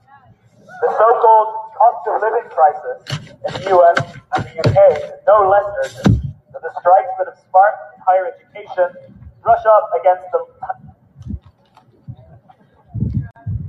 [0.82, 2.98] The so-called cost of living crisis
[3.32, 3.98] in the US
[4.36, 6.22] and the UK is no less urgent
[6.52, 10.42] than the strikes that have sparked in higher education brush up against the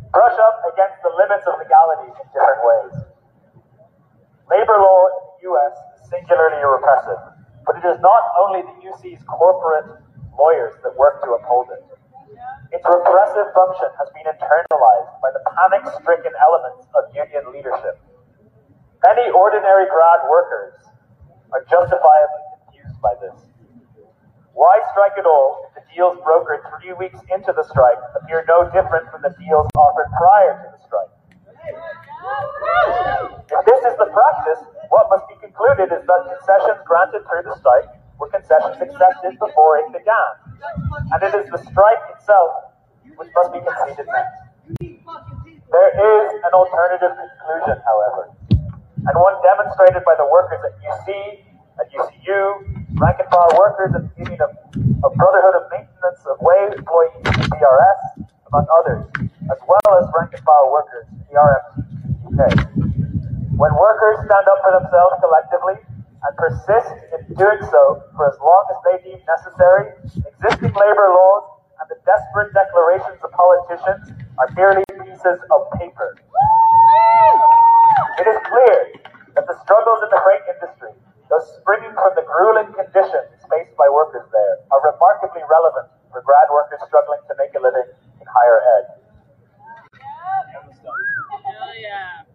[0.09, 2.95] brush up against the limits of legality in different ways.
[4.49, 7.21] Labor law in the US is singularly repressive,
[7.67, 10.01] but it is not only the UC's corporate
[10.39, 11.83] lawyers that work to uphold it.
[12.73, 16.86] Its repressive function has been internalized by the panic-stricken elements of union leadership.
[19.77, 20.73] Ordinary grad workers
[21.53, 23.37] are justifiably confused by this.
[24.57, 28.73] Why strike at all if the deals brokered three weeks into the strike appear no
[28.73, 31.13] different from the deals offered prior to the strike?
[33.53, 37.53] If this is the practice, what must be concluded is that concessions granted through the
[37.61, 40.57] strike were concessions accepted before it began.
[41.13, 42.73] And it is the strike itself
[43.21, 44.41] which must be conceded next.
[45.69, 48.33] There is an alternative conclusion, however,
[49.07, 51.07] and one demonstrated by the workers at UC,
[51.79, 52.41] at UCU,
[52.99, 54.51] rank and file workers at the Union of,
[55.07, 58.01] of Brotherhood of Maintenance of Way employees, BRS,
[58.51, 59.03] among others,
[59.47, 61.87] as well as rank and file workers, the RMT
[62.27, 62.41] UK.
[63.55, 65.79] When workers stand up for themselves collectively
[66.27, 71.45] and persist in doing so for as long as they deem necessary, existing labour laws
[71.81, 76.17] and the desperate declarations of politicians are merely pieces of paper.
[77.97, 78.93] It is clear
[79.35, 80.93] that the struggles in the freight industry,
[81.29, 86.49] those springing from the grueling conditions faced by workers there, are remarkably relevant for grad
[86.53, 87.89] workers struggling to make a living
[88.21, 88.85] in higher ed.
[91.47, 92.27] Hell yeah.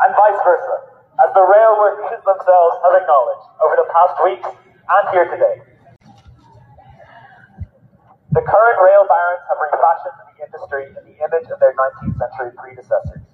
[0.00, 0.76] and vice versa,
[1.20, 5.69] as the rail workers themselves have acknowledged over the past weeks and here today.
[8.30, 12.54] The current rail barons have refashioned the industry in the image of their 19th century
[12.54, 13.26] predecessors.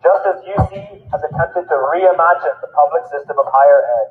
[0.00, 0.72] Just as UC
[1.12, 4.08] has attempted to reimagine the public system of higher ed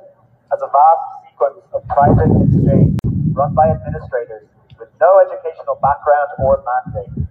[0.53, 2.93] as a vast sequence of private exchange
[3.33, 4.45] run by administrators
[4.77, 7.25] with no educational background or mandate.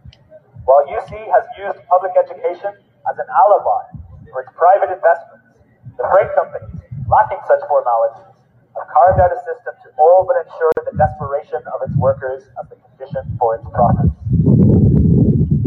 [0.67, 2.75] While UC has used public education
[3.07, 3.95] as an alibi
[4.35, 5.55] for its private investments,
[5.95, 8.35] the freight companies, lacking such formalities,
[8.75, 12.65] have carved out a system to all but ensure the desperation of its workers as
[12.73, 14.15] the condition for its profits.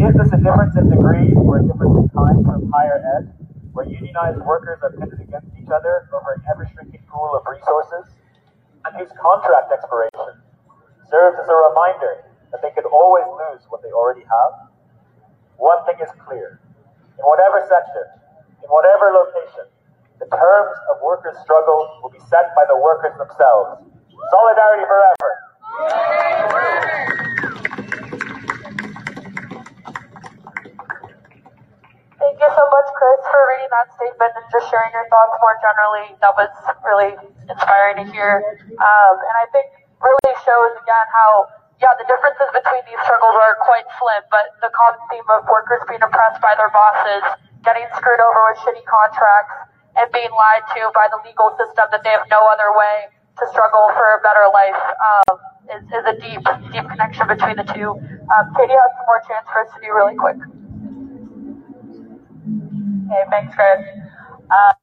[0.02, 3.30] Is this a difference in degree or a difference in kind from higher ed,
[3.78, 8.10] where unionized workers are pitted against each other over an ever shrinking pool of resources,
[8.86, 10.42] and whose contract expiration
[11.06, 14.74] serves as a reminder that they could always lose what they already have?
[15.62, 16.58] One thing is clear.
[17.22, 18.10] In whatever sector,
[18.66, 19.70] in whatever location,
[20.18, 23.91] the terms of workers' struggle will be set by the workers themselves.
[24.32, 25.30] Solidarity forever.
[32.16, 35.60] Thank you so much, Chris, for reading that statement and just sharing your thoughts more
[35.60, 36.16] generally.
[36.24, 36.48] That was
[36.88, 37.12] really
[37.52, 38.40] inspiring to hear.
[38.72, 39.68] Um, and I think
[40.00, 41.52] really shows again how,
[41.84, 45.84] yeah, the differences between these struggles are quite slim, but the common theme of workers
[45.92, 47.36] being oppressed by their bosses,
[47.68, 52.00] getting screwed over with shitty contracts, and being lied to by the legal system that
[52.08, 53.12] they have no other way
[53.42, 55.36] to struggle for a better life um,
[55.74, 57.98] is, is a deep, deep connection between the two.
[57.98, 60.38] Um, Katie has some more transfers to do really quick.
[63.10, 63.82] Okay, thanks, Chris.
[64.48, 64.74] Uh,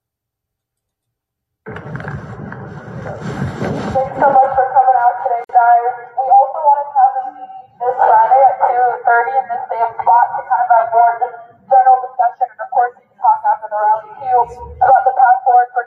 [3.89, 5.93] Thanks so much for coming out today, guys.
[6.13, 10.27] We also wanted to have a meeting this Friday at 2.30 in the same spot
[10.35, 11.37] to kind of have more just
[11.69, 14.39] general discussion, and of course, we can talk after the round too
[14.83, 15.83] about the path forward for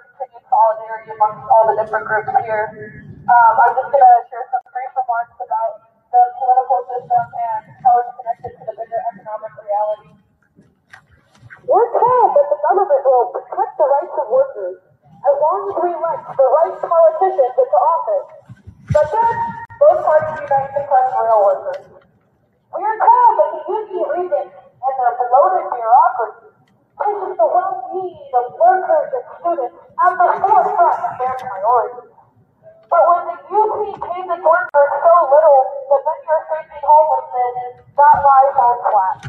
[0.51, 2.67] solidarity amongst all the different groups here.
[3.23, 7.93] Um, I'm just going to share some brief remarks about the political system and how
[8.03, 10.11] it's connected to the bigger economic reality.
[11.63, 14.77] We're told that the government will protect the rights of workers
[15.23, 18.27] as long as we elect the right politicians into office.
[18.91, 19.33] But then,
[19.79, 21.85] both parties unite to crush rail workers.
[22.75, 26.50] We are told that the UC regents and their bloated bureaucracy
[27.01, 32.13] places the well-being of workers and students at the forefront of their priorities.
[32.91, 38.15] But when the UC pays its workers so little that many are facing homelessness, that
[38.21, 39.19] lie falls flat.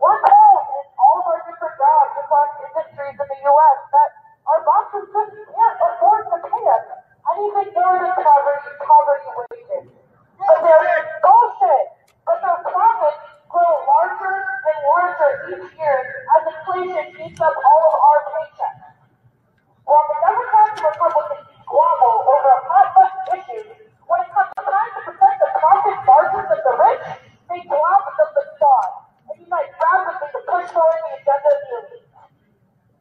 [0.00, 3.78] We're told in all of our different jobs across industries in the U.S.
[3.94, 4.10] that
[4.48, 6.84] our bosses just can't afford to pay us
[7.36, 9.84] anything more than poverty, poverty wages.
[10.40, 11.86] But they're bullshit.
[12.24, 13.20] But their profits
[13.52, 16.13] grow larger and larger each year
[16.84, 18.84] as inflation eats up all of our paychecks.
[19.84, 23.68] While the Democrats and Republicans squabble over hot button issues,
[24.04, 27.04] when it comes time to protect the profit margins of the rich,
[27.48, 28.92] they block the facade
[29.32, 32.08] and unite rapidly to push forward the agenda of the elite.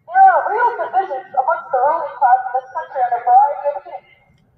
[0.08, 3.78] There are real divisions amongst the ruling class in this country on a variety of
[3.84, 4.08] things.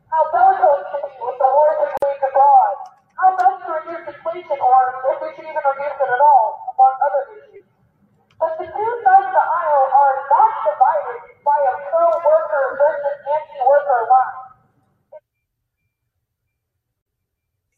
[0.06, 2.76] How bellicose should be with the wars we wage abroad,
[3.18, 6.94] how best to reduce inflation or if we should even reduce it at all, among
[7.02, 7.66] other issues.
[8.40, 14.00] But the two sides of the aisle are not divided by a pro-worker versus anti-worker
[14.12, 14.40] line.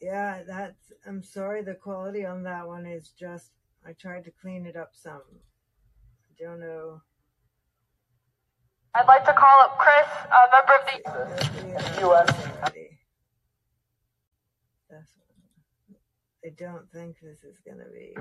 [0.01, 0.91] Yeah, that's.
[1.05, 3.51] I'm sorry, the quality on that one is just.
[3.85, 5.21] I tried to clean it up some.
[6.29, 7.01] I don't know.
[8.93, 10.85] I'd like to call up Chris, a member of
[11.95, 12.29] the US.
[14.89, 15.11] that's.
[16.45, 18.15] I don't think this is gonna be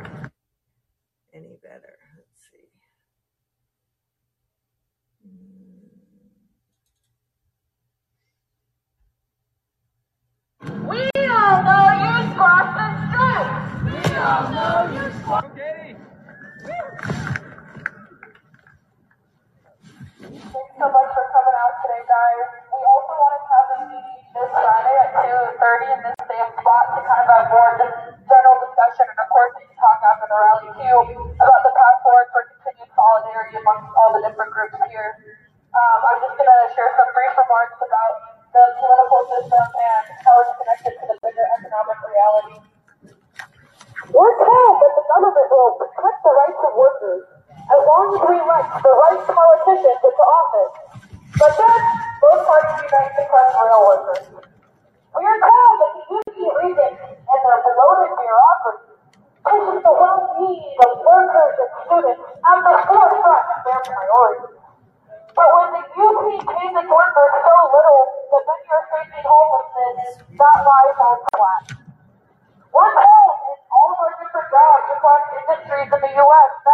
[76.06, 76.65] the U.S.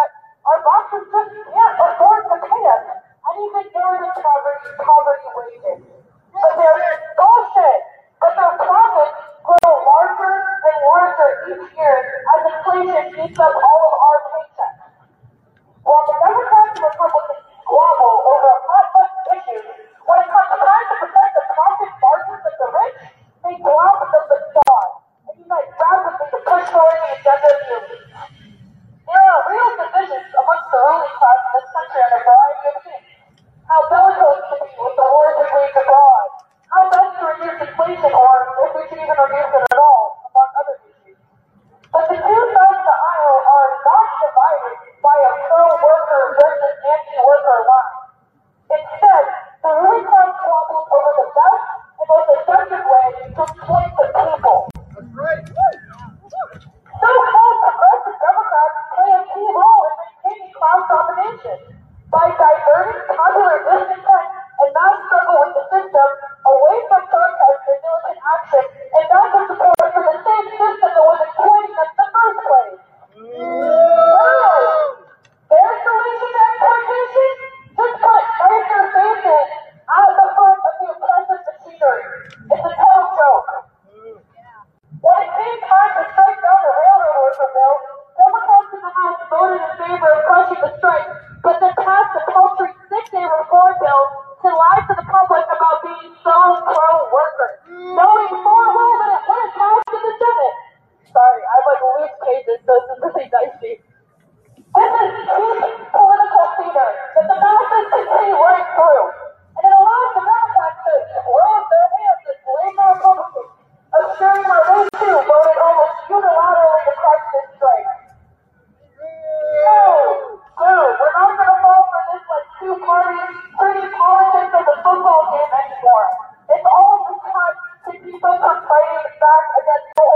[128.22, 130.11] people complaining back against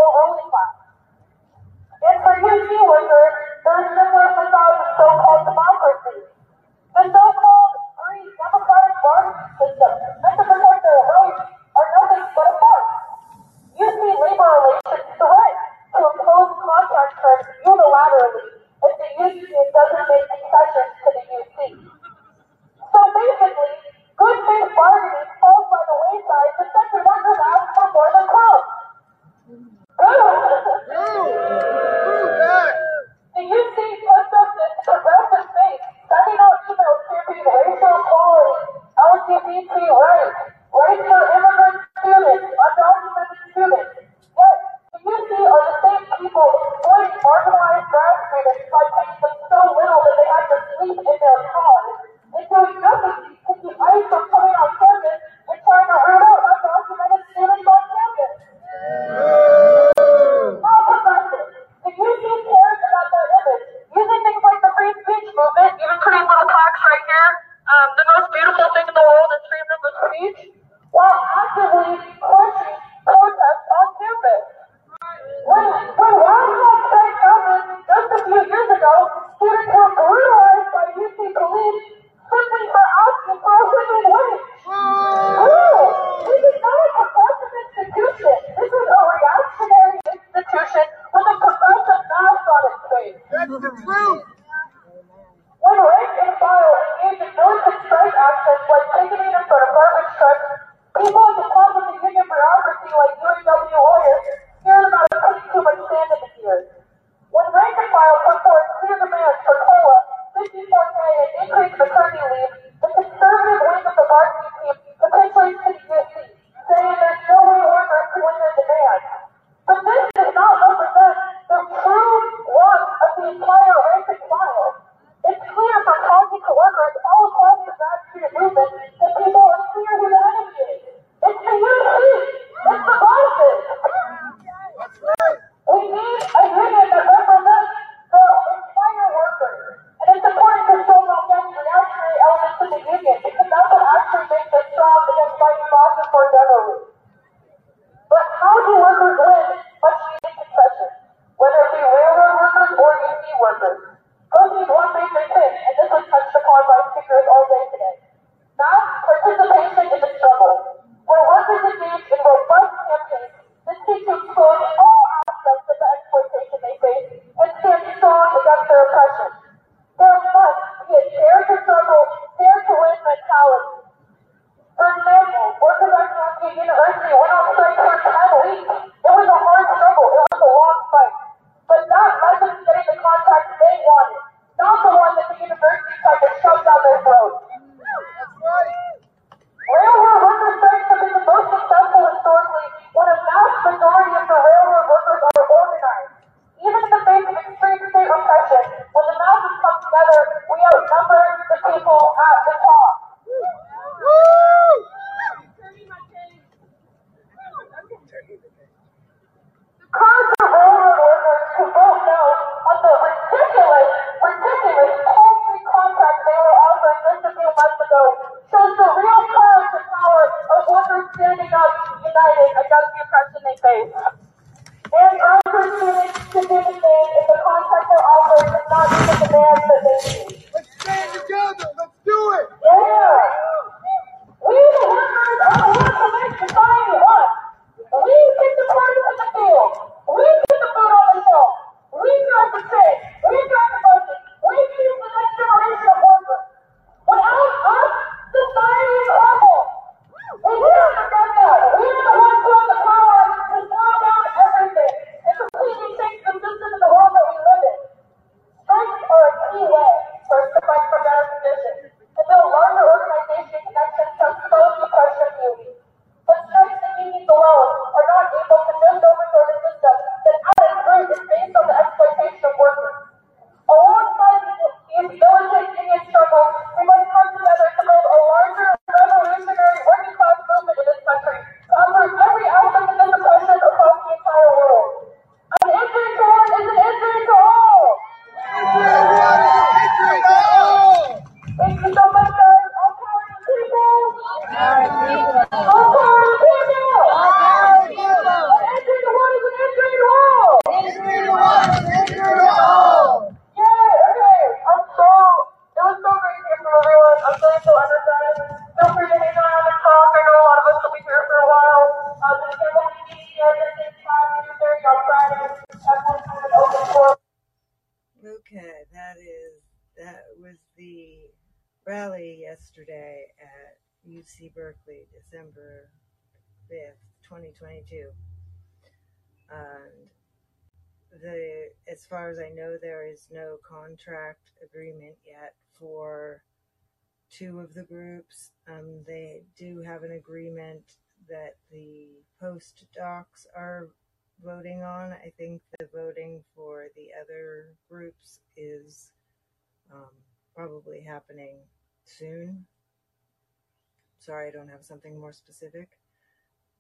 [354.87, 355.91] something more specific.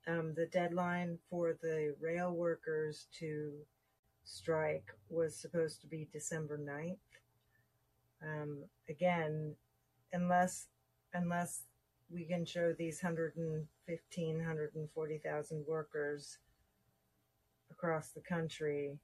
[0.06, 3.52] Um, the deadline for the rail workers to
[4.24, 6.96] strike was supposed to be December 9th.
[8.22, 9.54] Um, again,
[10.12, 10.66] unless
[11.12, 11.62] unless
[12.10, 16.38] we can show these 115, 140,000 workers
[17.70, 18.98] across the country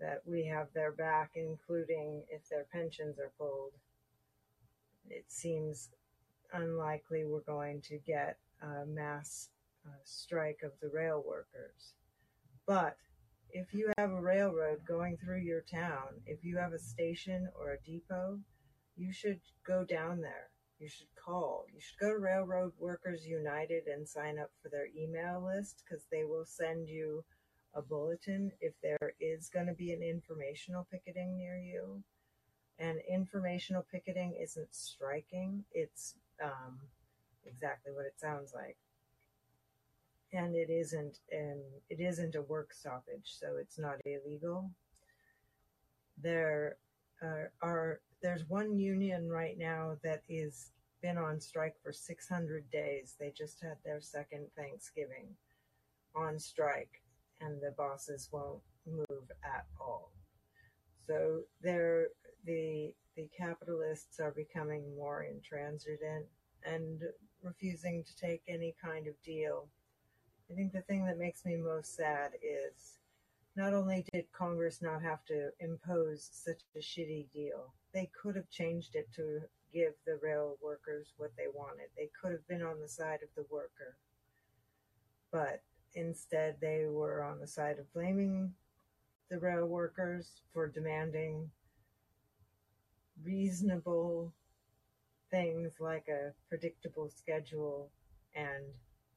[0.00, 3.72] that we have their back, including if their pensions are pulled.
[5.08, 5.90] It seems
[6.52, 9.48] unlikely we're going to get a mass
[9.86, 11.94] uh, strike of the rail workers.
[12.66, 12.96] But
[13.50, 17.72] if you have a railroad going through your town, if you have a station or
[17.72, 18.38] a depot,
[18.96, 20.50] you should go down there.
[20.78, 21.66] You should call.
[21.72, 26.04] You should go to Railroad Workers United and sign up for their email list because
[26.10, 27.24] they will send you
[27.74, 32.02] a bulletin if there is going to be an informational picketing near you.
[32.78, 36.78] And informational picketing isn't striking, it's um,
[37.44, 38.76] exactly what it sounds like.
[40.32, 41.18] And it isn't.
[41.30, 44.70] It isn't a work stoppage, so it's not illegal.
[46.22, 46.76] There
[47.20, 50.70] are, are there's one union right now that is
[51.02, 53.16] been on strike for 600 days.
[53.18, 55.34] They just had their second Thanksgiving
[56.14, 57.02] on strike,
[57.40, 60.12] and the bosses won't move at all.
[61.06, 62.08] So there
[62.44, 66.24] the the capitalists are becoming more intransigent
[66.64, 67.02] and
[67.42, 69.68] refusing to take any kind of deal.
[70.50, 72.98] I think the thing that makes me most sad is
[73.54, 78.48] not only did Congress not have to impose such a shitty deal, they could have
[78.48, 81.86] changed it to give the rail workers what they wanted.
[81.96, 83.96] They could have been on the side of the worker.
[85.30, 85.62] But
[85.94, 88.52] instead, they were on the side of blaming
[89.30, 91.50] the rail workers for demanding
[93.24, 94.32] reasonable
[95.30, 97.90] things like a predictable schedule
[98.34, 98.64] and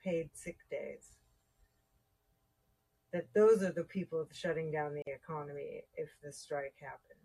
[0.04, 1.18] paid sick days.
[3.14, 7.20] That those are the people shutting down the economy if the strike happened.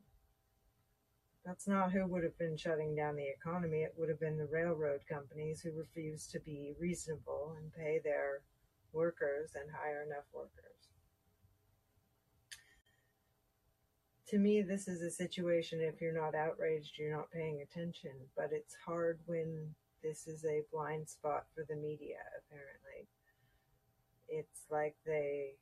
[1.45, 3.83] That's not who would have been shutting down the economy.
[3.83, 8.43] It would have been the railroad companies who refused to be reasonable and pay their
[8.93, 10.90] workers and hire enough workers.
[14.31, 18.13] To me, this is a situation, if you're not outraged, you're not paying attention.
[18.37, 19.75] But it's hard when
[20.05, 23.09] this is a blind spot for the media, apparently.
[24.29, 25.55] It's like they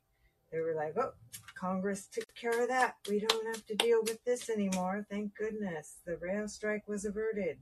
[0.51, 1.13] they were like, oh,
[1.55, 2.97] Congress took care of that.
[3.09, 5.05] We don't have to deal with this anymore.
[5.09, 5.97] Thank goodness.
[6.05, 7.57] The rail strike was averted.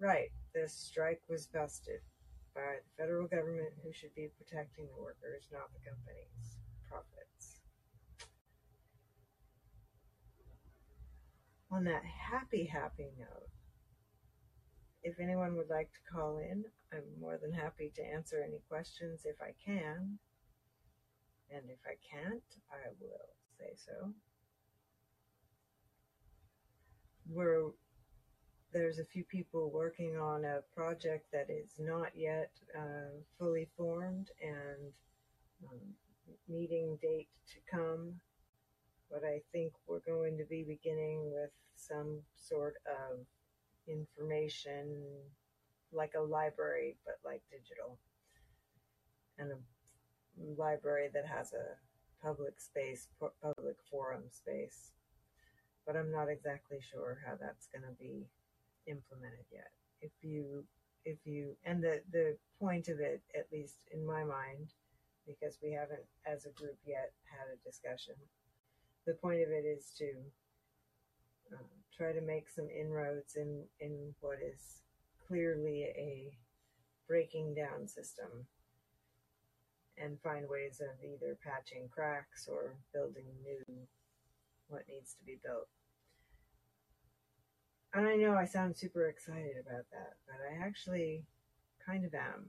[0.00, 2.00] Right, the strike was busted
[2.54, 6.56] by the federal government who should be protecting the workers, not the companies'
[6.88, 7.41] profits.
[11.72, 13.48] On that happy, happy note,
[15.02, 19.22] if anyone would like to call in, I'm more than happy to answer any questions
[19.24, 20.18] if I can.
[21.50, 24.12] And if I can't, I will say so.
[27.26, 27.70] We're,
[28.74, 34.28] there's a few people working on a project that is not yet uh, fully formed
[34.42, 34.92] and
[35.64, 35.80] um,
[36.48, 38.20] meeting date to come.
[39.12, 43.18] But I think we're going to be beginning with some sort of
[43.86, 44.86] information
[45.92, 47.98] like a library, but like digital.
[49.38, 49.56] And a
[50.58, 51.76] library that has a
[52.24, 53.08] public space,
[53.42, 54.92] public forum space.
[55.86, 58.28] But I'm not exactly sure how that's going to be
[58.86, 59.72] implemented yet.
[60.00, 60.64] If you,
[61.04, 64.72] if you, and the, the point of it, at least in my mind,
[65.26, 68.14] because we haven't as a group yet had a discussion,
[69.06, 70.10] the point of it is to
[71.52, 71.64] um,
[71.96, 74.82] try to make some inroads in, in what is
[75.26, 76.36] clearly a
[77.08, 78.46] breaking down system
[79.98, 83.76] and find ways of either patching cracks or building new
[84.68, 85.68] what needs to be built.
[87.94, 91.24] And I know I sound super excited about that, but I actually
[91.84, 92.46] kind of am.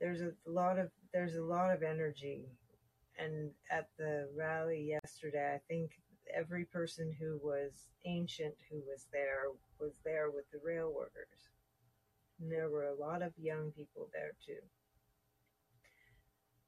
[0.00, 2.46] There's a lot of there's a lot of energy
[3.18, 5.92] and at the rally yesterday, I think
[6.34, 9.44] every person who was ancient who was there
[9.78, 11.50] was there with the rail workers.
[12.40, 14.60] And there were a lot of young people there too.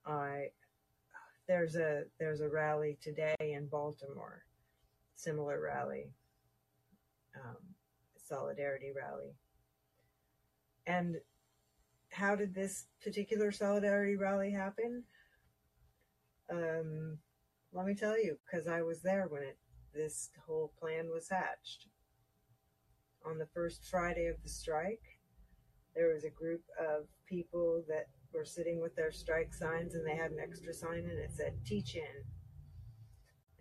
[0.06, 0.50] I
[1.48, 4.44] there's a there's a rally today in Baltimore,
[5.16, 6.10] similar rally,
[7.34, 7.56] um,
[8.16, 9.34] solidarity rally.
[10.86, 11.16] And
[12.10, 15.02] how did this particular solidarity rally happen?
[16.50, 17.18] Um,
[17.72, 19.58] let me tell you, because I was there when it
[19.96, 21.88] this whole plan was hatched.
[23.24, 25.02] On the first Friday of the strike,
[25.94, 30.14] there was a group of people that were sitting with their strike signs and they
[30.14, 32.24] had an extra sign and it said teach in.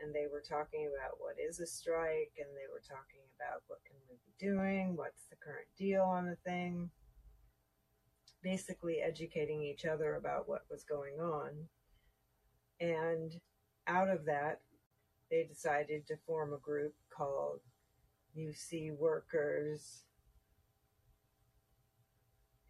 [0.01, 3.79] And they were talking about what is a strike and they were talking about what
[3.87, 6.89] can we be doing, what's the current deal on the thing.
[8.43, 11.51] Basically educating each other about what was going on.
[12.79, 13.31] And
[13.87, 14.59] out of that,
[15.31, 17.59] they decided to form a group called
[18.37, 20.03] UC Workers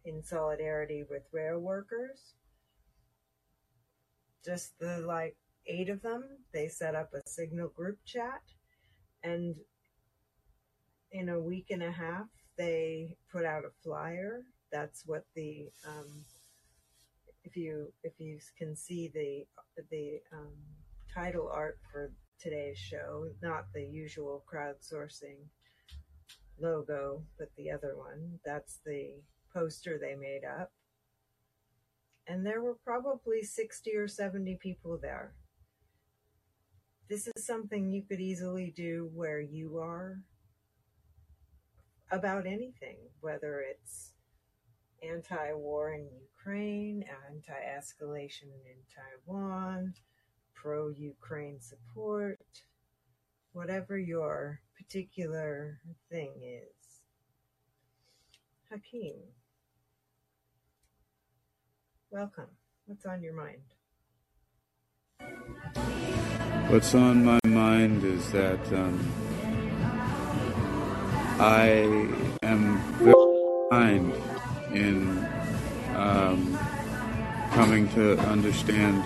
[0.04, 2.34] in solidarity with rail workers.
[4.44, 5.36] Just the like
[5.66, 8.40] eight of them, they set up a signal group chat
[9.24, 9.56] and
[11.10, 12.26] in a week and a half
[12.56, 14.42] they put out a flyer.
[14.72, 16.24] That's what the um,
[17.44, 19.46] if you if you can see the
[19.90, 20.52] the um,
[21.12, 25.38] title art for today's show, not the usual crowdsourcing
[26.60, 28.38] logo, but the other one.
[28.44, 29.14] That's the
[29.52, 30.72] poster they made up.
[32.28, 35.34] And there were probably 60 or 70 people there.
[37.08, 40.18] This is something you could easily do where you are
[42.10, 44.12] about anything, whether it's
[45.12, 49.94] anti war in Ukraine, anti escalation in Taiwan,
[50.54, 52.40] pro Ukraine support,
[53.52, 55.80] whatever your particular
[56.10, 57.02] thing is.
[58.70, 59.16] Hakeem,
[62.10, 62.50] welcome.
[62.86, 63.62] What's on your mind?
[66.68, 68.98] What's on my mind is that um,
[71.38, 71.68] I
[72.42, 73.14] am very
[73.70, 74.12] behind
[74.72, 75.26] in
[75.94, 76.58] um,
[77.52, 79.02] coming to understand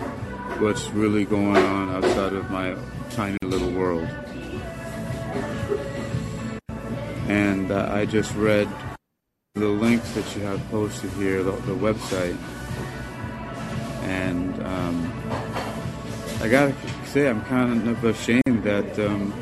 [0.61, 2.77] what's really going on outside of my
[3.11, 4.09] tiny little world.
[7.29, 8.69] And uh, I just read
[9.55, 12.37] the links that you have posted here, the, the website,
[14.03, 15.13] and um,
[16.41, 16.75] I gotta
[17.07, 19.33] say I'm kind of ashamed that um,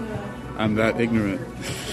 [0.58, 1.40] I'm that ignorant.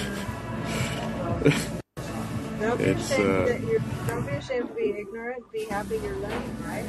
[2.76, 5.52] Don't be It's, ashamed uh, that you're, don't be ashamed to be ignorant.
[5.54, 6.84] Be happy you're learning, right?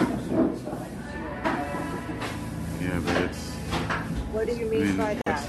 [2.81, 3.53] yeah, but it's
[4.33, 5.49] What do you I mean mean, by that?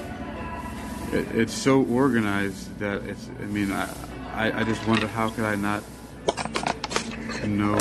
[1.12, 3.30] it, it's so organized that it's.
[3.42, 3.90] I mean, I,
[4.34, 5.84] I I just wonder how could I not
[7.44, 7.80] know,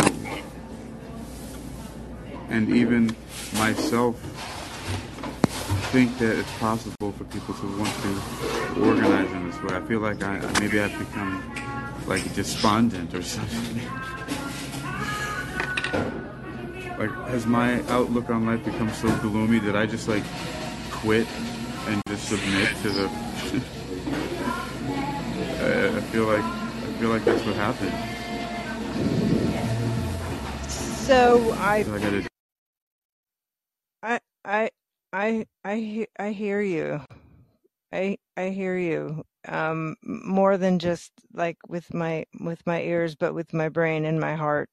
[2.48, 3.14] and even
[3.58, 4.16] myself
[5.92, 9.76] think that it's possible for people to want to organize in this way.
[9.76, 11.42] I feel like I maybe I've become
[12.06, 13.76] like despondent or something.
[16.98, 20.24] like, has my outlook on life become so gloomy that I just like
[20.90, 21.26] quit
[21.88, 23.10] and just submit to the?
[25.60, 27.92] I, I feel like I feel like that's what happened.
[30.70, 32.28] So I I gotta
[34.02, 34.70] I I
[35.12, 37.00] I I he- I hear you.
[37.96, 39.24] I I hear you.
[39.48, 44.20] Um more than just like with my with my ears but with my brain and
[44.20, 44.68] my heart.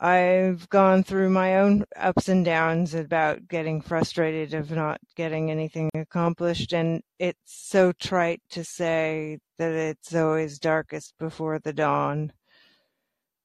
[0.00, 5.90] I've gone through my own ups and downs about getting frustrated of not getting anything
[5.94, 12.32] accomplished and it's so trite to say that it's always darkest before the dawn.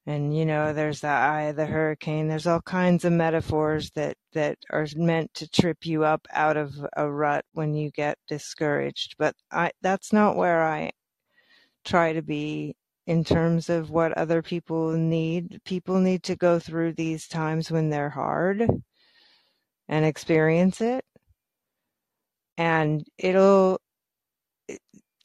[0.07, 2.27] And you know, there's the eye of the hurricane.
[2.27, 6.73] There's all kinds of metaphors that that are meant to trip you up out of
[6.97, 9.15] a rut when you get discouraged.
[9.19, 10.91] But I that's not where I
[11.85, 12.75] try to be
[13.07, 15.61] in terms of what other people need.
[15.65, 18.67] People need to go through these times when they're hard
[19.87, 21.05] and experience it.
[22.57, 23.79] And it'll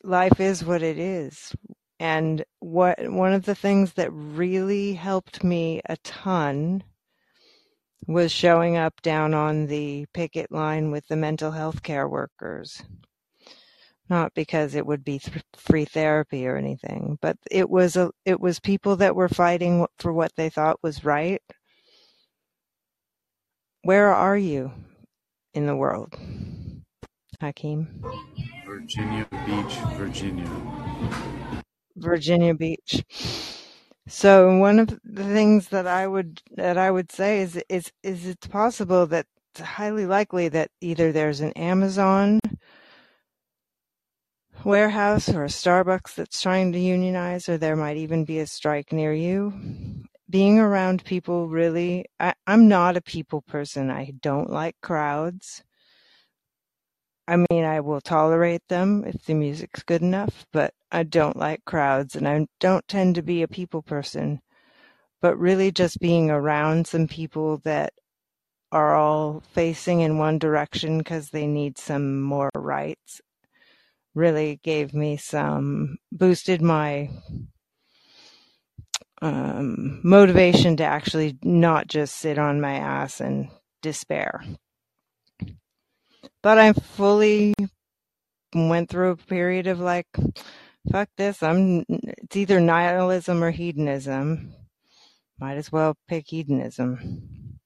[0.02, 1.54] life is what it is.
[2.00, 6.84] And what one of the things that really helped me a ton
[8.06, 12.82] was showing up down on the picket line with the mental health care workers.
[14.08, 18.40] Not because it would be th- free therapy or anything, but it was a it
[18.40, 21.42] was people that were fighting for what they thought was right.
[23.82, 24.72] Where are you
[25.54, 26.14] in the world,
[27.40, 28.02] Hakeem?
[28.66, 30.50] Virginia Beach, Virginia.
[32.06, 33.04] Virginia Beach.
[34.08, 38.26] So one of the things that I would that I would say is is is
[38.26, 42.40] it's possible that it's highly likely that either there's an Amazon
[44.64, 48.92] warehouse or a Starbucks that's trying to unionize, or there might even be a strike
[48.92, 49.52] near you.
[50.28, 53.90] Being around people really, I, I'm not a people person.
[53.90, 55.62] I don't like crowds.
[57.28, 61.64] I mean, I will tolerate them if the music's good enough, but I don't like
[61.64, 64.40] crowds and I don't tend to be a people person.
[65.20, 67.92] But really, just being around some people that
[68.70, 73.20] are all facing in one direction because they need some more rights
[74.16, 77.10] really gave me some, boosted my
[79.20, 83.48] um, motivation to actually not just sit on my ass and
[83.82, 84.42] despair.
[86.46, 87.54] But I fully
[88.54, 90.06] went through a period of like,
[90.92, 91.42] fuck this.
[91.42, 91.84] I'm.
[91.88, 94.54] It's either nihilism or hedonism.
[95.40, 97.58] Might as well pick hedonism.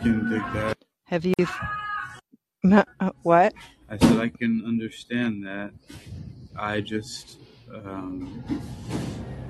[0.00, 0.78] Can dig that.
[1.04, 1.34] Have you?
[3.22, 3.54] What?
[3.88, 5.70] I said I can understand that.
[6.58, 7.38] I just,
[7.72, 8.42] um,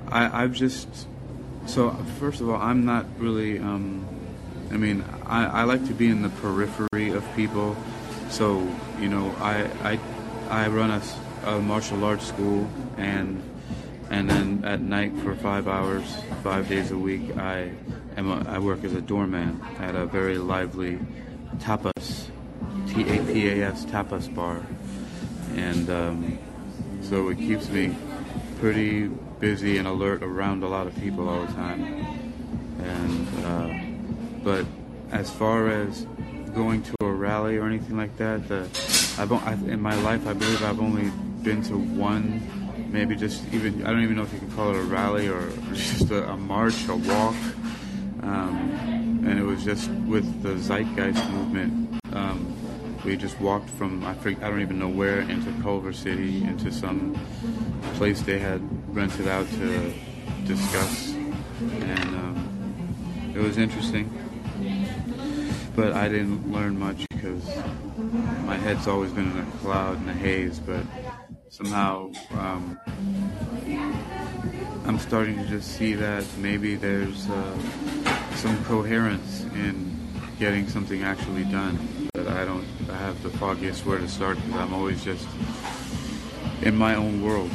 [0.08, 1.08] I, I've just.
[1.64, 3.58] So first of all, I'm not really.
[3.58, 4.06] Um,
[4.72, 7.76] I mean, I, I like to be in the periphery of people.
[8.30, 8.66] So
[8.98, 9.98] you know, I I,
[10.48, 10.90] I run
[11.44, 13.42] a martial arts school, and
[14.10, 16.04] and then at night for five hours,
[16.42, 17.72] five days a week, I
[18.16, 20.98] am a, I work as a doorman at a very lively
[21.58, 22.28] tapas,
[22.88, 24.64] T A P A S tapas bar,
[25.54, 26.38] and um,
[27.02, 27.94] so it keeps me
[28.60, 29.08] pretty
[29.40, 31.82] busy and alert around a lot of people all the time.
[32.78, 33.91] And uh,
[34.42, 34.66] but
[35.10, 36.06] as far as
[36.54, 38.62] going to a rally or anything like that, the
[39.18, 41.10] I've, I, in my life I believe I've only
[41.42, 42.40] been to one,
[42.92, 45.50] maybe just even I don't even know if you can call it a rally or
[45.72, 47.34] just a, a march, a walk.
[48.22, 52.00] um, and it was just with the Zeitgeist movement.
[52.12, 52.56] Um,
[53.04, 56.70] we just walked from I, forget, I don't even know where into Culver City into
[56.72, 57.16] some
[57.94, 58.60] place they had
[58.94, 59.92] rented out to
[60.44, 64.10] discuss, and um, it was interesting.
[65.74, 67.44] But I didn't learn much because
[68.44, 70.58] my head's always been in a cloud and a haze.
[70.58, 70.84] But
[71.48, 72.78] somehow um,
[74.84, 77.58] I'm starting to just see that maybe there's uh,
[78.34, 79.96] some coherence in
[80.38, 81.78] getting something actually done.
[82.12, 85.26] But I don't I have the foggiest where to start because I'm always just
[86.62, 87.50] in my own world,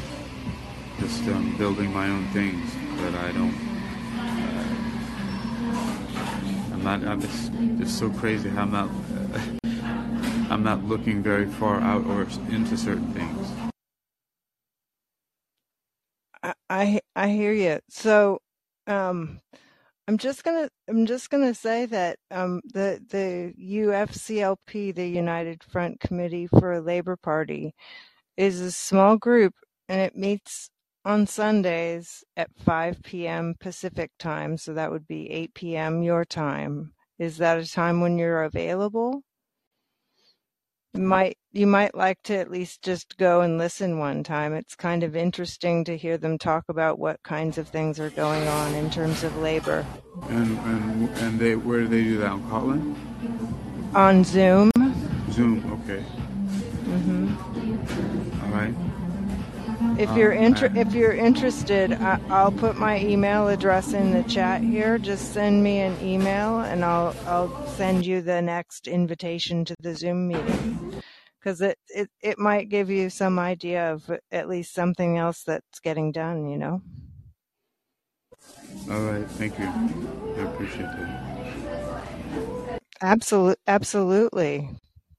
[0.99, 2.73] just um, building my own things.
[2.99, 3.66] But I don't.
[6.87, 7.51] I'm just.
[7.81, 8.89] It's so crazy how I'm not.
[10.51, 13.51] I'm not looking very far out or into certain things.
[16.41, 17.79] I I, I hear you.
[17.89, 18.39] So,
[18.87, 19.41] um,
[20.07, 25.99] I'm just gonna I'm just gonna say that um, the the UFCLP, the United Front
[25.99, 27.73] Committee for a Labor Party,
[28.37, 29.53] is a small group
[29.89, 30.69] and it meets
[31.07, 33.55] on Sundays at 5 p.m.
[33.59, 36.03] Pacific time, so that would be 8 p.m.
[36.03, 36.91] your time.
[37.17, 39.21] Is that a time when you're available?
[40.93, 44.53] You might you might like to at least just go and listen one time.
[44.53, 48.45] It's kind of interesting to hear them talk about what kinds of things are going
[48.47, 49.85] on in terms of labor.
[50.27, 52.95] And and and they where do they do that on Callin?
[53.95, 54.71] On Zoom.
[55.31, 55.81] Zoom.
[55.83, 56.01] Okay.
[56.01, 57.33] hmm
[58.43, 58.73] All right.
[59.97, 64.21] If Um, you're inter- if you're interested, I- I'll put my email address in the
[64.23, 64.99] chat here.
[64.99, 69.95] Just send me an email, and I'll I'll send you the next invitation to the
[69.95, 71.01] Zoom meeting.
[71.39, 75.79] Because it, it it might give you some idea of at least something else that's
[75.79, 76.47] getting done.
[76.47, 76.81] You know.
[78.91, 79.25] All right.
[79.31, 79.65] Thank you.
[79.65, 82.79] I appreciate that.
[83.01, 84.69] Absolutely, absolutely.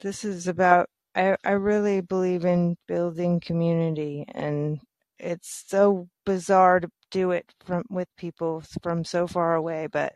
[0.01, 0.89] This is about.
[1.19, 4.81] I I really believe in building community, and
[5.19, 10.15] it's so bizarre to do it from with people from so far away, but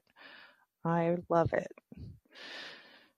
[0.84, 1.68] I love it.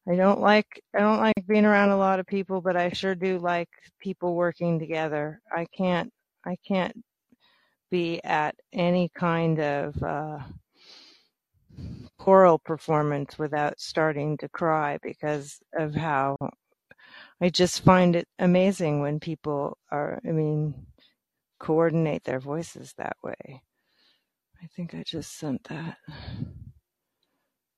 [0.09, 3.15] I don't like I don't like being around a lot of people, but I sure
[3.15, 3.69] do like
[4.01, 5.41] people working together.
[5.53, 6.11] I can't
[6.47, 6.97] I can't
[7.91, 10.39] be at any kind of uh,
[12.19, 16.37] choral performance without starting to cry because of how
[17.41, 20.87] I just find it amazing when people are, I mean,
[21.59, 23.63] coordinate their voices that way.
[24.63, 25.99] I think I just sent that.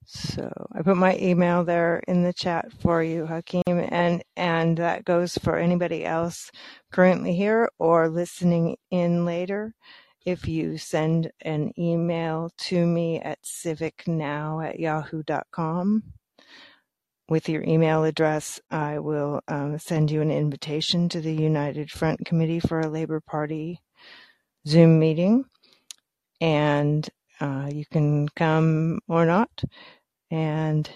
[0.08, 5.04] So I put my email there in the chat for you, Hakeem, and and that
[5.04, 6.52] goes for anybody else
[6.92, 9.74] currently here or listening in later.
[10.24, 16.04] If you send an email to me at civicnow at yahoo.com
[17.28, 22.24] with your email address, I will um, send you an invitation to the United Front
[22.24, 23.80] Committee for a Labor Party
[24.66, 25.44] Zoom meeting,
[26.40, 27.08] and
[27.40, 29.50] uh, you can come or not.
[30.30, 30.88] And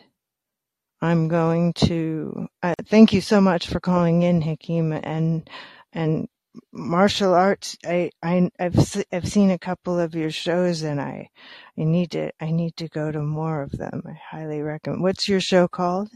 [1.03, 5.49] I'm going to uh, thank you so much for calling in, Hakeem, and
[5.93, 6.29] and
[6.73, 7.77] martial arts.
[7.87, 8.79] I, I I've
[9.13, 11.31] I've seen a couple of your shows, and I
[11.79, 14.03] I need to I need to go to more of them.
[14.07, 15.03] I highly recommend.
[15.03, 16.11] What's your show called?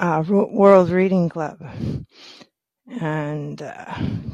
[0.00, 1.58] Uh, World Reading Club
[2.88, 3.84] and uh,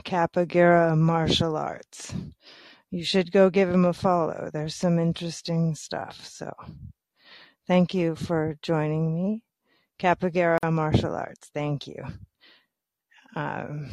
[0.05, 2.15] Capoeira Martial Arts.
[2.91, 4.51] You should go give him a follow.
[4.53, 6.27] There's some interesting stuff.
[6.27, 6.53] So
[7.67, 9.43] thank you for joining me.
[9.99, 11.51] Capoeira Martial Arts.
[11.55, 12.05] Thank you.
[13.35, 13.91] Um,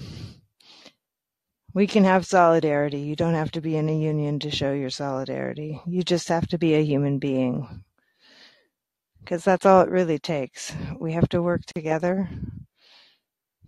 [1.73, 2.99] we can have solidarity.
[2.99, 5.79] You don't have to be in a union to show your solidarity.
[5.85, 7.83] You just have to be a human being.
[9.19, 10.73] Because that's all it really takes.
[10.99, 12.29] We have to work together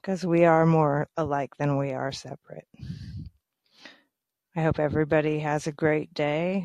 [0.01, 2.67] because we are more alike than we are separate.
[4.55, 6.59] I hope everybody has a great day.